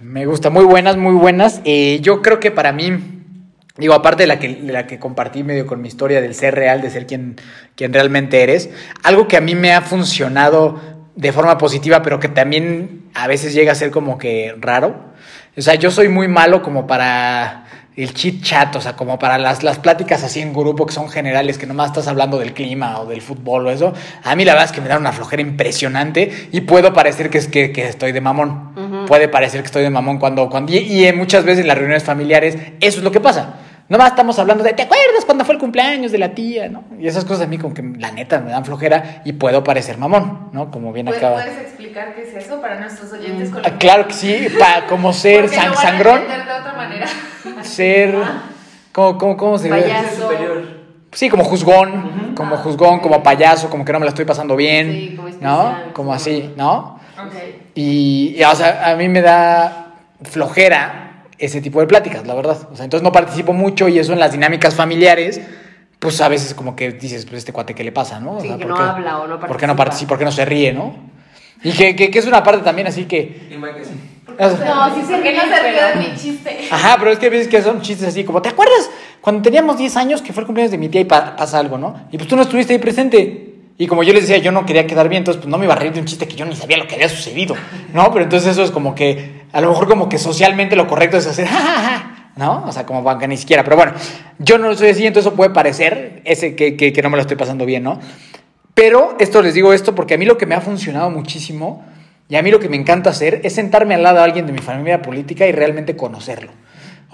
[0.00, 1.60] Me gusta, muy buenas, muy buenas.
[1.64, 2.92] Eh, yo creo que para mí,
[3.78, 6.82] digo, aparte de la, que, la que compartí medio con mi historia del ser real,
[6.82, 7.36] de ser quien,
[7.74, 8.70] quien realmente eres,
[9.02, 13.54] algo que a mí me ha funcionado de forma positiva, pero que también a veces
[13.54, 15.12] llega a ser como que raro.
[15.56, 19.38] O sea, yo soy muy malo como para el chit chat, o sea, como para
[19.38, 22.98] las, las pláticas así en grupo que son generales, que nomás estás hablando del clima
[22.98, 23.94] o del fútbol o eso.
[24.24, 27.38] A mí la verdad es que me da una flojera impresionante y puedo parecer que,
[27.38, 29.06] es, que, que estoy de mamón.
[29.06, 30.48] Puede parecer que estoy de mamón cuando...
[30.50, 34.10] cuando y, y muchas veces en las reuniones familiares eso es lo que pasa Nomás
[34.10, 36.68] estamos hablando de, ¿te acuerdas cuando fue el cumpleaños de la tía?
[36.70, 36.84] ¿no?
[36.98, 39.98] Y esas cosas a mí como que la neta me dan flojera y puedo parecer
[39.98, 40.70] mamón, ¿no?
[40.70, 41.42] Como bien acaba.
[41.42, 43.50] ¿Puedes explicar qué es eso para nuestros oyentes?
[43.62, 46.22] Ah, claro que sí, para como ser sang sangrón.
[46.26, 47.06] de otra manera.
[47.62, 48.16] Ser,
[48.92, 50.22] ¿cómo, cómo, cómo se Payaso.
[50.22, 50.84] superior.
[51.12, 54.90] Sí, como juzgón, como juzgón, como payaso, como que no me la estoy pasando bien,
[54.92, 55.76] sí, como ¿no?
[55.92, 56.98] Como así, ¿no?
[57.28, 57.70] Okay.
[57.74, 61.03] Y, y, o sea, a mí me da flojera
[61.38, 62.68] ese tipo de pláticas, la verdad.
[62.72, 65.40] O sea, entonces no participo mucho y eso en las dinámicas familiares,
[65.98, 68.40] pues a veces como que dices, pues este cuate, ¿qué le pasa, no?
[68.40, 69.48] Sí, que no habla o no participa.
[69.48, 70.08] ¿Por qué no participa?
[70.10, 70.96] ¿Por qué no se ríe, no?
[71.62, 73.56] Y que, que, que es una parte también así que...
[73.58, 76.58] no, sí se ríe, no se ríe de mi chiste.
[76.70, 79.96] Ajá, pero es que veces que son chistes así como, ¿te acuerdas cuando teníamos 10
[79.96, 82.06] años que fue el cumpleaños de mi tía y pasa algo, no?
[82.12, 83.54] Y pues tú no estuviste ahí presente.
[83.76, 85.74] Y como yo les decía, yo no quería quedar bien, entonces pues no me iba
[85.74, 87.56] a reír de un chiste que yo ni sabía lo que había sucedido,
[87.92, 88.12] ¿no?
[88.12, 91.26] Pero entonces eso es como que, a lo mejor como que socialmente lo correcto es
[91.28, 91.46] hacer,
[92.36, 92.64] ¿no?
[92.66, 93.62] O sea, como banca ni siquiera.
[93.62, 93.92] Pero bueno,
[94.40, 97.22] yo no lo así, entonces eso puede parecer ese que, que, que no me lo
[97.22, 98.00] estoy pasando bien, ¿no?
[98.74, 101.84] Pero esto les digo esto porque a mí lo que me ha funcionado muchísimo
[102.28, 104.52] y a mí lo que me encanta hacer es sentarme al lado de alguien de
[104.52, 106.50] mi familia política y realmente conocerlo.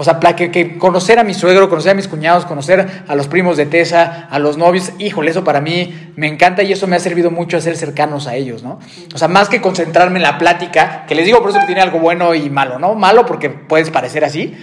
[0.01, 3.59] O sea, que, conocer a mi suegro, conocer a mis cuñados, conocer a los primos
[3.59, 6.99] de Tessa, a los novios, híjole, eso para mí me encanta y eso me ha
[6.99, 8.79] servido mucho a ser cercanos a ellos, ¿no?
[9.15, 11.83] O sea, más que concentrarme en la plática, que les digo por eso que tiene
[11.83, 12.95] algo bueno y malo, ¿no?
[12.95, 14.57] Malo porque puedes parecer así,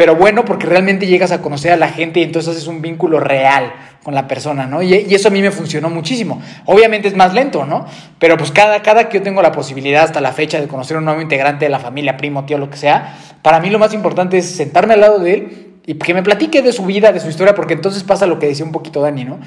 [0.00, 3.20] pero bueno porque realmente llegas a conocer a la gente y entonces haces un vínculo
[3.20, 3.70] real
[4.02, 4.80] con la persona, ¿no?
[4.80, 6.40] Y, eso a mí me funcionó muchísimo.
[6.64, 7.84] Obviamente es más lento, ¿no?
[8.18, 11.00] Pero pues cada, cada que yo tengo la posibilidad hasta la fecha de conocer a
[11.00, 13.92] un nuevo integrante de la familia, primo, tío, lo que sea, para mí lo más
[13.92, 17.20] importante es sentarme al lado de él y que me platique de su vida, de
[17.20, 19.38] su historia, porque entonces pasa lo que decía un poquito Dani, ¿no?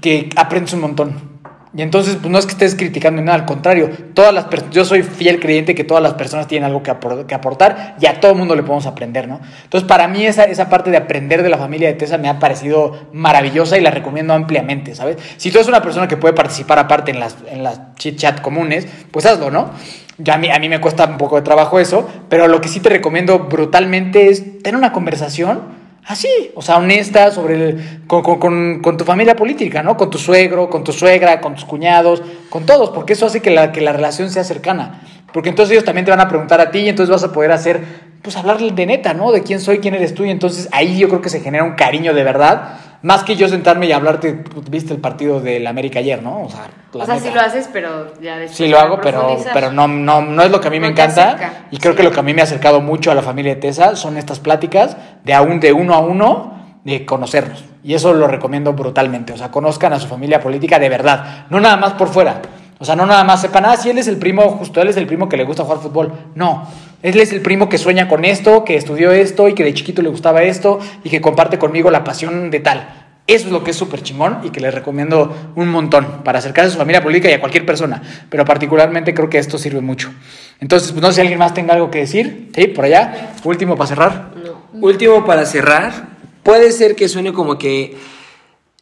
[0.00, 1.33] Que aprendes un montón.
[1.76, 5.02] Y entonces, pues no es que estés criticando nada, al contrario, todas las yo soy
[5.02, 8.62] fiel creyente que todas las personas tienen algo que, aportar y a todo mundo le
[8.62, 9.40] podemos aprender, ¿no?
[9.64, 12.38] Entonces, para mí esa, esa parte de aprender de la familia de Tessa me ha
[12.38, 15.16] parecido maravillosa y la recomiendo ampliamente, ¿sabes?
[15.36, 18.40] Si tú eres una persona que puede participar aparte en las, en las chit chat
[18.40, 19.70] comunes, pues hazlo, ¿no?
[20.18, 22.68] Ya a mí, a mí me cuesta un poco de trabajo eso, pero lo que
[22.68, 28.22] sí te recomiendo brutalmente es tener una conversación así, o sea, honesta sobre el, con,
[28.22, 29.96] con, con, tu familia política, ¿no?
[29.96, 33.50] Con tu suegro, con tu suegra, con tus cuñados, con todos, porque eso hace que
[33.50, 35.00] la, que la relación sea cercana.
[35.32, 37.50] Porque entonces ellos también te van a preguntar a ti y entonces vas a poder
[37.50, 37.80] hacer,
[38.22, 39.32] pues hablar de neta, ¿no?
[39.32, 41.74] De quién soy, quién eres tú y entonces ahí yo creo que se genera un
[41.74, 46.22] cariño de verdad más que yo sentarme y hablarte, viste el partido del América ayer,
[46.22, 46.44] ¿no?
[46.44, 48.56] O sea, o sea sí lo haces, pero ya después.
[48.56, 51.66] Sí lo hago, pero, pero no, no, no es lo que a mí me encanta.
[51.70, 53.60] Y creo que lo que a mí me ha acercado mucho a la familia de
[53.60, 57.62] Tessa son estas pláticas de aún de uno a uno de conocernos.
[57.82, 59.34] Y eso lo recomiendo brutalmente.
[59.34, 61.44] O sea, conozcan a su familia política de verdad.
[61.50, 62.40] No nada más por fuera.
[62.78, 64.96] O sea, no nada más sepan, ah, sí, él es el primo, justo él es
[64.96, 66.12] el primo que le gusta jugar fútbol.
[66.34, 66.66] No,
[67.04, 70.00] él es el primo que sueña con esto, que estudió esto y que de chiquito
[70.00, 73.10] le gustaba esto y que comparte conmigo la pasión de tal.
[73.26, 76.68] Eso es lo que es súper chingón y que les recomiendo un montón para acercarse
[76.68, 78.02] a su familia política y a cualquier persona.
[78.30, 80.14] Pero particularmente creo que esto sirve mucho.
[80.60, 82.50] Entonces, pues no sé si alguien más tenga algo que decir.
[82.54, 83.34] Sí, por allá.
[83.44, 84.30] Último para cerrar.
[84.72, 86.08] Último para cerrar.
[86.42, 87.98] Puede ser que suene como que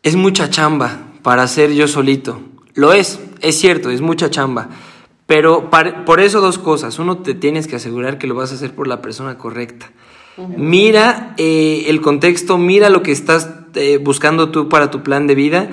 [0.05, 2.41] es mucha chamba para hacer yo solito.
[2.75, 4.68] Lo es, es cierto, es mucha chamba.
[5.27, 5.70] Pero
[6.05, 6.99] por eso dos cosas.
[6.99, 9.91] Uno, te tienes que asegurar que lo vas a hacer por la persona correcta.
[10.57, 15.35] Mira eh, el contexto, mira lo que estás eh, buscando tú para tu plan de
[15.35, 15.70] vida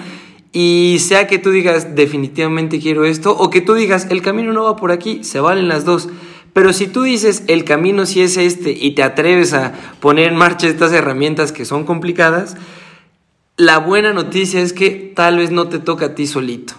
[0.51, 4.63] y sea que tú digas definitivamente quiero esto o que tú digas el camino no
[4.63, 6.09] va por aquí, se valen las dos.
[6.53, 10.35] Pero si tú dices el camino sí es este y te atreves a poner en
[10.35, 12.57] marcha estas herramientas que son complicadas,
[13.55, 16.73] la buena noticia es que tal vez no te toca a ti solito.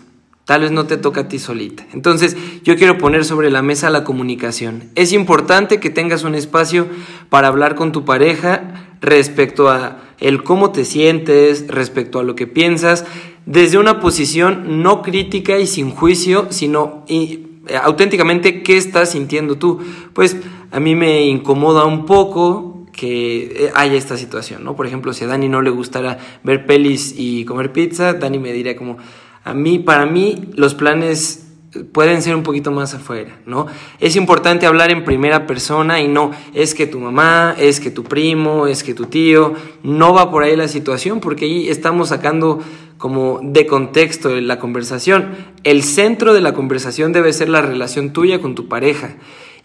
[0.44, 1.86] Tal vez no te toca a ti solita.
[1.92, 4.90] Entonces, yo quiero poner sobre la mesa la comunicación.
[4.96, 6.88] Es importante que tengas un espacio
[7.28, 12.46] para hablar con tu pareja respecto a el cómo te sientes, respecto a lo que
[12.46, 13.04] piensas,
[13.46, 17.42] desde una posición no crítica y sin juicio, sino eh,
[17.82, 19.80] auténticamente qué estás sintiendo tú.
[20.12, 20.36] Pues
[20.70, 24.76] a mí me incomoda un poco que eh, haya esta situación, ¿no?
[24.76, 28.52] Por ejemplo, si a Dani no le gustara ver pelis y comer pizza, Dani me
[28.52, 28.98] diría como,
[29.44, 31.46] a mí, para mí, los planes
[31.92, 33.66] pueden ser un poquito más afuera, ¿no?
[34.00, 38.02] Es importante hablar en primera persona y no es que tu mamá, es que tu
[38.04, 42.60] primo, es que tu tío, no va por ahí la situación porque ahí estamos sacando
[42.98, 45.30] como de contexto la conversación.
[45.62, 49.14] El centro de la conversación debe ser la relación tuya con tu pareja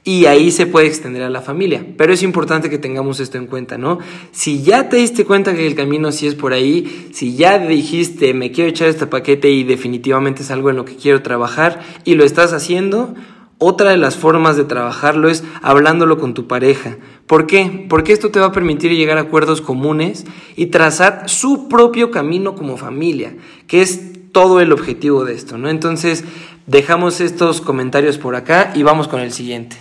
[0.08, 1.84] y ahí se puede extender a la familia.
[1.97, 3.97] Pero es importante que tengamos esto en cuenta, ¿no?
[4.32, 8.36] Si ya te diste cuenta que el camino sí es por ahí, si ya dijiste,
[8.36, 12.14] me quiero echar este paquete y definitivamente es algo en lo que quiero trabajar y
[12.14, 13.16] lo estás haciendo,
[13.58, 16.97] otra de las formas de trabajarlo es hablándolo con tu pareja.
[17.26, 17.88] ¿Por qué?
[17.89, 20.26] Porque esto te va a permitir llegar a acuerdos comunes
[20.56, 23.36] y trazar su propio camino como familia,
[23.66, 25.70] que es todo el objetivo de esto, ¿no?
[25.70, 26.26] Entonces,
[26.68, 29.78] dejamos estos comentarios por acá y vamos con el siguiente.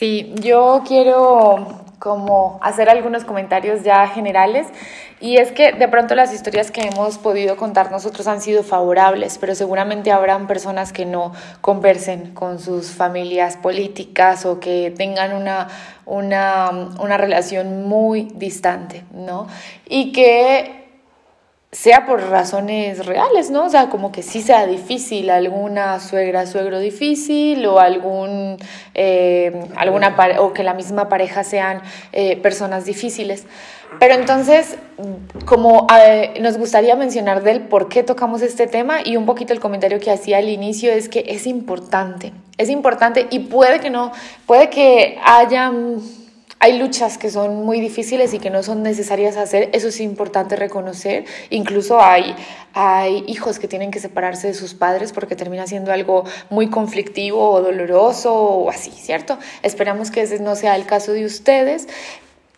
[0.00, 4.66] Sí, yo quiero como hacer algunos comentarios ya generales
[5.20, 9.36] y es que de pronto las historias que hemos podido contar nosotros han sido favorables,
[9.36, 15.68] pero seguramente habrán personas que no conversen con sus familias políticas o que tengan una,
[16.06, 19.48] una, una relación muy distante, ¿no?
[19.86, 20.79] Y que
[21.72, 23.66] sea por razones reales, ¿no?
[23.66, 28.56] O sea, como que sí sea difícil, alguna suegra, suegro difícil, o algún,
[28.94, 31.80] eh, alguna o que la misma pareja sean
[32.12, 33.46] eh, personas difíciles.
[34.00, 34.78] Pero entonces,
[35.46, 39.60] como eh, nos gustaría mencionar del por qué tocamos este tema y un poquito el
[39.60, 44.12] comentario que hacía al inicio es que es importante, es importante y puede que no,
[44.46, 45.72] puede que haya
[46.62, 50.56] hay luchas que son muy difíciles y que no son necesarias hacer, eso es importante
[50.56, 51.24] reconocer.
[51.48, 52.36] Incluso hay,
[52.74, 57.50] hay hijos que tienen que separarse de sus padres porque termina siendo algo muy conflictivo
[57.50, 59.38] o doloroso o así, ¿cierto?
[59.62, 61.88] Esperamos que ese no sea el caso de ustedes,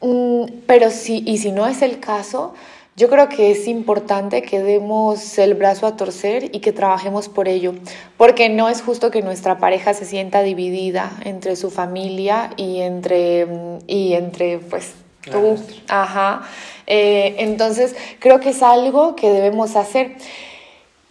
[0.00, 2.54] mm, pero sí, y si no es el caso,
[2.94, 7.48] yo creo que es importante que demos el brazo a torcer y que trabajemos por
[7.48, 7.74] ello,
[8.18, 13.46] porque no es justo que nuestra pareja se sienta dividida entre su familia y entre,
[13.86, 14.92] y entre pues,
[15.30, 15.56] tú.
[15.88, 16.42] Ajá.
[16.86, 20.16] Eh, entonces, creo que es algo que debemos hacer.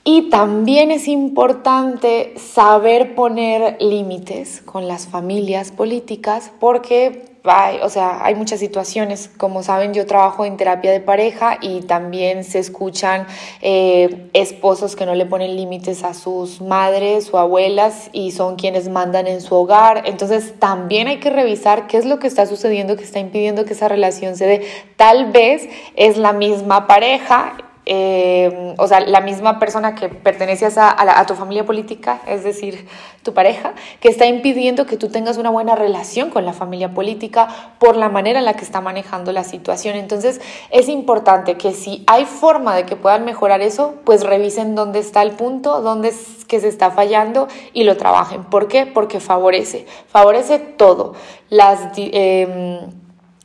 [0.04, 8.26] Y también es importante saber poner límites con las familias políticas porque hay, o sea,
[8.26, 9.30] hay muchas situaciones.
[9.38, 13.28] Como saben, yo trabajo en terapia de pareja y también se escuchan
[13.62, 18.89] eh, esposos que no le ponen límites a sus madres o abuelas y son quienes
[18.89, 20.02] mandan en su hogar.
[20.06, 23.74] Entonces, también hay que revisar qué es lo que está sucediendo que está impidiendo que
[23.74, 24.62] esa relación se dé.
[24.95, 31.20] Tal vez es la misma pareja eh, o sea, la misma persona que pertenece a,
[31.20, 32.88] a, tu familia política, es decir,
[33.22, 37.50] tu pareja, que está impidiendo que tú tengas una buena relación con la familia política
[37.80, 39.98] por la manera en la que está manejando la situación.
[39.98, 40.39] Entonces,
[40.70, 45.22] es importante que si hay forma de que puedan mejorar eso, pues revisen dónde está
[45.22, 48.46] el punto, dónde es que se está fallando y lo trabajen.
[48.46, 48.86] ¿Por qué?
[48.86, 51.14] Porque favorece, favorece todo.
[51.50, 51.89] Las...
[51.98, 52.88] Eh,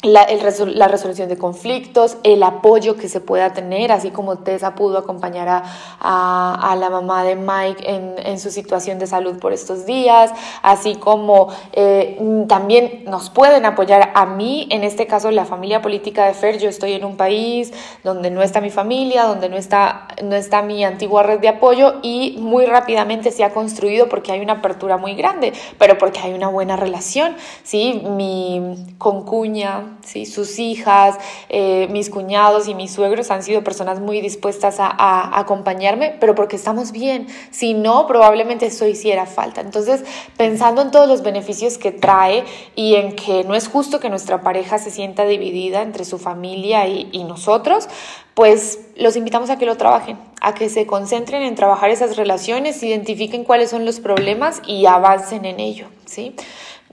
[0.06, 0.26] la,
[0.74, 5.48] la, resolución de conflictos, el apoyo que se pueda tener, así como Tessa pudo acompañar
[5.48, 5.62] a,
[6.00, 10.30] a, la mamá de Mike en, en, su situación de salud por estos días,
[10.62, 16.26] así como eh, también nos pueden apoyar a mí, en este caso la familia política
[16.26, 17.72] de Fer, yo estoy en un país
[18.04, 21.96] donde no está mi familia, donde no está, no está mi antigua red de apoyo
[22.02, 26.32] y muy rápidamente se ha construido porque hay una apertura muy grande, pero porque hay
[26.32, 28.02] una buena relación, ¿sí?
[28.08, 30.26] Mi concuña, ¿sí?
[30.26, 31.16] sus hijas,
[31.48, 36.56] eh, mis cuñados y mis suegros han sido personas muy dispuestas a, acompañarme, pero porque
[36.56, 37.26] estamos bien.
[37.50, 39.60] Si no, probablemente eso hiciera falta.
[39.60, 40.04] Entonces,
[40.36, 42.44] pensando en todos los beneficios que trae
[42.74, 46.86] y en que no es justo que nuestra pareja se sienta dividida entre su familia
[46.86, 47.88] y, y nosotros,
[48.34, 52.82] pues los invitamos a que lo trabajen, a que se concentren en trabajar esas relaciones,
[52.82, 56.34] identifiquen cuáles son los problemas y avancen en ello, ¿sí?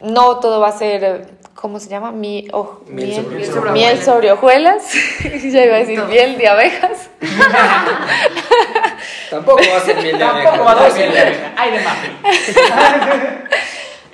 [0.02, 2.12] No todo va a ser ¿cómo se llama?
[2.12, 3.26] Mi, oh, miel,
[3.74, 4.84] miel, sobre, hojuelas.
[5.24, 7.10] ya iba a decir miel de abejas.
[9.30, 10.54] Tampoco va a ser miel de abejas.
[10.54, 11.52] Tampoco va a ser miel de abejas.
[11.58, 11.80] Hay de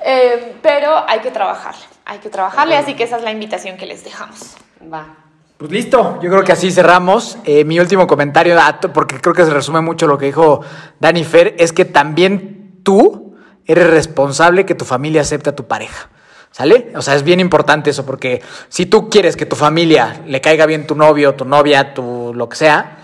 [0.06, 3.86] eh, pero hay que trabajarle, hay que trabajarle, así que esa es la invitación que
[3.86, 4.56] les dejamos.
[4.92, 5.18] Va.
[5.58, 7.38] Pues listo, yo creo que así cerramos.
[7.44, 8.56] Eh, mi último comentario,
[8.94, 10.62] porque creo que se resume mucho lo que dijo
[11.02, 13.36] Dani Fer, es que también tú
[13.66, 16.10] eres responsable que tu familia acepte a tu pareja.
[16.52, 16.92] ¿Sale?
[16.96, 20.66] O sea, es bien importante eso, porque si tú quieres que tu familia le caiga
[20.66, 22.98] bien tu novio, tu novia, tu lo que sea,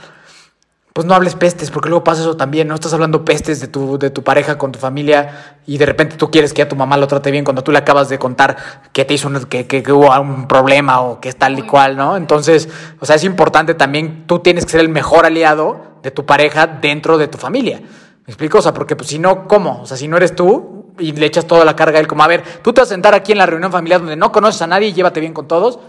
[0.95, 2.73] pues no hables pestes, porque luego pasa eso también, ¿no?
[2.73, 6.31] Estás hablando pestes de tu, de tu pareja con tu familia y de repente tú
[6.31, 8.55] quieres que a tu mamá lo trate bien cuando tú le acabas de contar
[8.93, 12.15] que te hizo que, que, hubo un problema o que es tal y cual, ¿no?
[12.15, 12.69] Entonces,
[13.01, 16.65] o sea, es importante también, tú tienes que ser el mejor aliado de tu pareja
[16.65, 17.79] dentro de tu familia.
[17.79, 18.59] ¿Me explico?
[18.59, 19.81] O sea, porque pues si no, ¿cómo?
[19.81, 22.23] O sea, si no eres tú, y le echas toda la carga a él, como,
[22.23, 24.61] a ver, tú te vas a sentar aquí en la reunión familiar donde no conoces
[24.61, 25.79] a nadie y llévate bien con todos.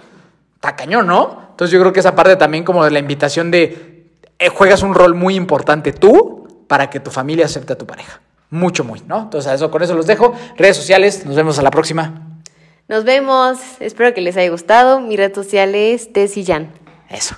[0.54, 1.48] Está cañón, ¿no?
[1.50, 4.94] Entonces yo creo que esa parte también como de la invitación de eh, juegas un
[4.94, 8.20] rol muy importante tú para que tu familia acepte a tu pareja.
[8.50, 9.22] Mucho, muy, ¿no?
[9.22, 10.34] Entonces eso, con eso los dejo.
[10.56, 12.40] Redes sociales, nos vemos a la próxima.
[12.88, 15.00] Nos vemos, espero que les haya gustado.
[15.00, 16.10] Mi red social es
[16.46, 16.70] Jan.
[17.08, 17.36] Eso.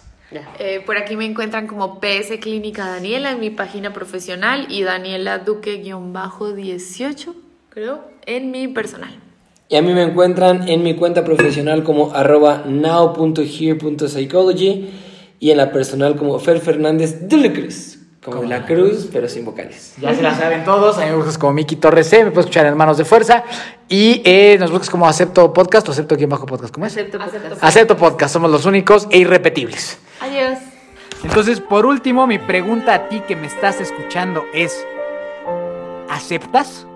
[0.59, 5.39] Eh, por aquí me encuentran como PS Clínica Daniela en mi página profesional y Daniela
[5.39, 7.35] Duque-18
[7.79, 9.15] creo, en mi personal.
[9.69, 14.91] Y a mí me encuentran en mi cuenta profesional como arroba now.here.psychology
[15.39, 18.01] y en la personal como Fer Fernández de la Cruz.
[18.25, 19.95] Como de la Cruz, pero sin vocales.
[20.01, 20.99] Ya se la saben todos.
[20.99, 22.25] A mí me buscas como Miki Torres C.
[22.25, 23.45] Me puedes escuchar en Hermanos de Fuerza.
[23.89, 26.75] Y eh, nos buscas como Acepto Podcast o Acepto aquí bajo podcast.
[26.75, 26.95] ¿Cómo es?
[26.95, 27.63] Acepto Podcast.
[27.63, 28.33] Acepto Podcast.
[28.33, 30.01] Somos los únicos e irrepetibles.
[30.21, 30.59] Adiós.
[31.23, 34.85] Entonces, por último, mi pregunta a ti que me estás escuchando es:
[36.09, 36.89] ¿aceptas?